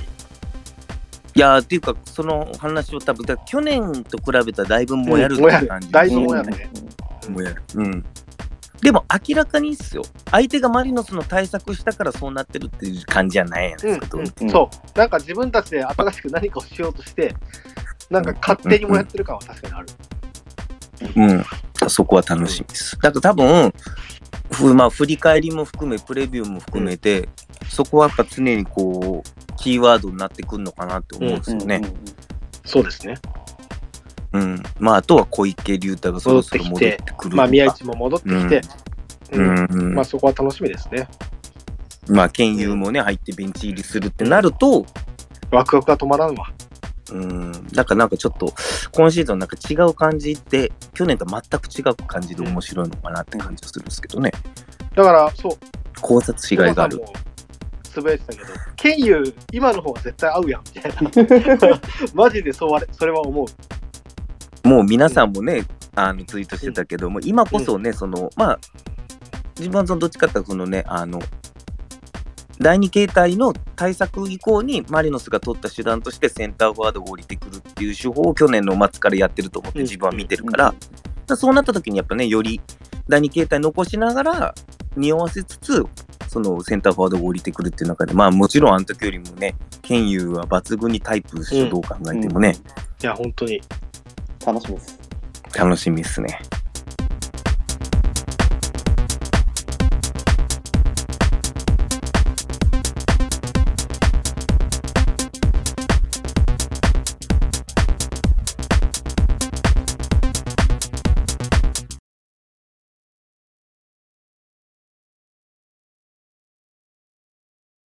[1.35, 5.91] いやー、っていうか、その話を多分、去年と比べたらだいぶもやるってうんもやる感じ。
[5.91, 6.71] だいぶもやるね。
[7.29, 7.63] もやる。
[7.75, 8.05] うん。
[8.83, 10.03] でも明らかにっすよ。
[10.31, 17.35] 相手がマリノスの対策したからそうなってるっていう感じじゃないやんうんですか、どう見てうんそう、なんか自分たちで新しく何かをしようとして、
[18.09, 19.87] なんか勝手にもやってる感は確かにある。
[21.17, 22.99] うん、そこは楽しみです。
[23.01, 23.73] だから多分、
[24.51, 27.29] ふまあ、振り返りも含め、プレビューも含めて、
[27.69, 31.83] そこはやっぱ常にこう、キーワードになってくるのかなって思うんですよね。
[32.65, 33.15] そうですね。
[34.33, 34.63] うん。
[34.79, 37.37] まあ、あとは小池龍太がそろそろ戻ってくる。
[37.37, 38.63] まあ、宮市も戻ってきて、
[39.33, 41.09] ううんん、うんまあ、そこは楽しみですね。
[42.09, 44.87] まあ、県友もね、入ってベンチ入りするってなると、
[45.51, 46.51] ワクワクが止まらんわ。
[47.13, 48.55] うん、だからなんかちょっと、
[48.93, 54.33] 今シーズンなんか違う感じで、去年と全く違う感じで面白いのかなって感じがするんですけどね。
[54.95, 55.53] だから、そう、
[56.01, 57.03] 考察しがいがある
[57.91, 61.81] つぶやいてたけど、ケンユ今の方が絶対合うやん、みたいな。
[62.15, 63.47] マジでそうあれそれは思
[64.65, 64.69] う。
[64.69, 65.65] もう皆さんもね、
[65.95, 68.59] あのツイートしてたけども、今こそね、その、まあ、
[69.59, 71.21] 自分はそのどっちかっていうとそのね、あの、
[72.59, 80.77] 第二形態の対策以降にマリノスが取った手段としてセンターフォワードが降りてくるっていう手法を去年の末からやってると思ってうん自分は見てるから、だか
[81.27, 82.61] らそうなった時にやっぱね、より
[83.11, 84.55] 第二形態残しながら、
[84.97, 85.85] 匂わせつつ、
[86.29, 92.57] そのセンターフォワードが降りてくるっていう中で、まあもちろんあの時よりもね、ケンユーは抜群にタイプでしょ、うんどう考えてもね、
[93.03, 93.61] いや、本当に。
[94.47, 94.99] 楽しみです。
[95.55, 96.39] 楽しみですね。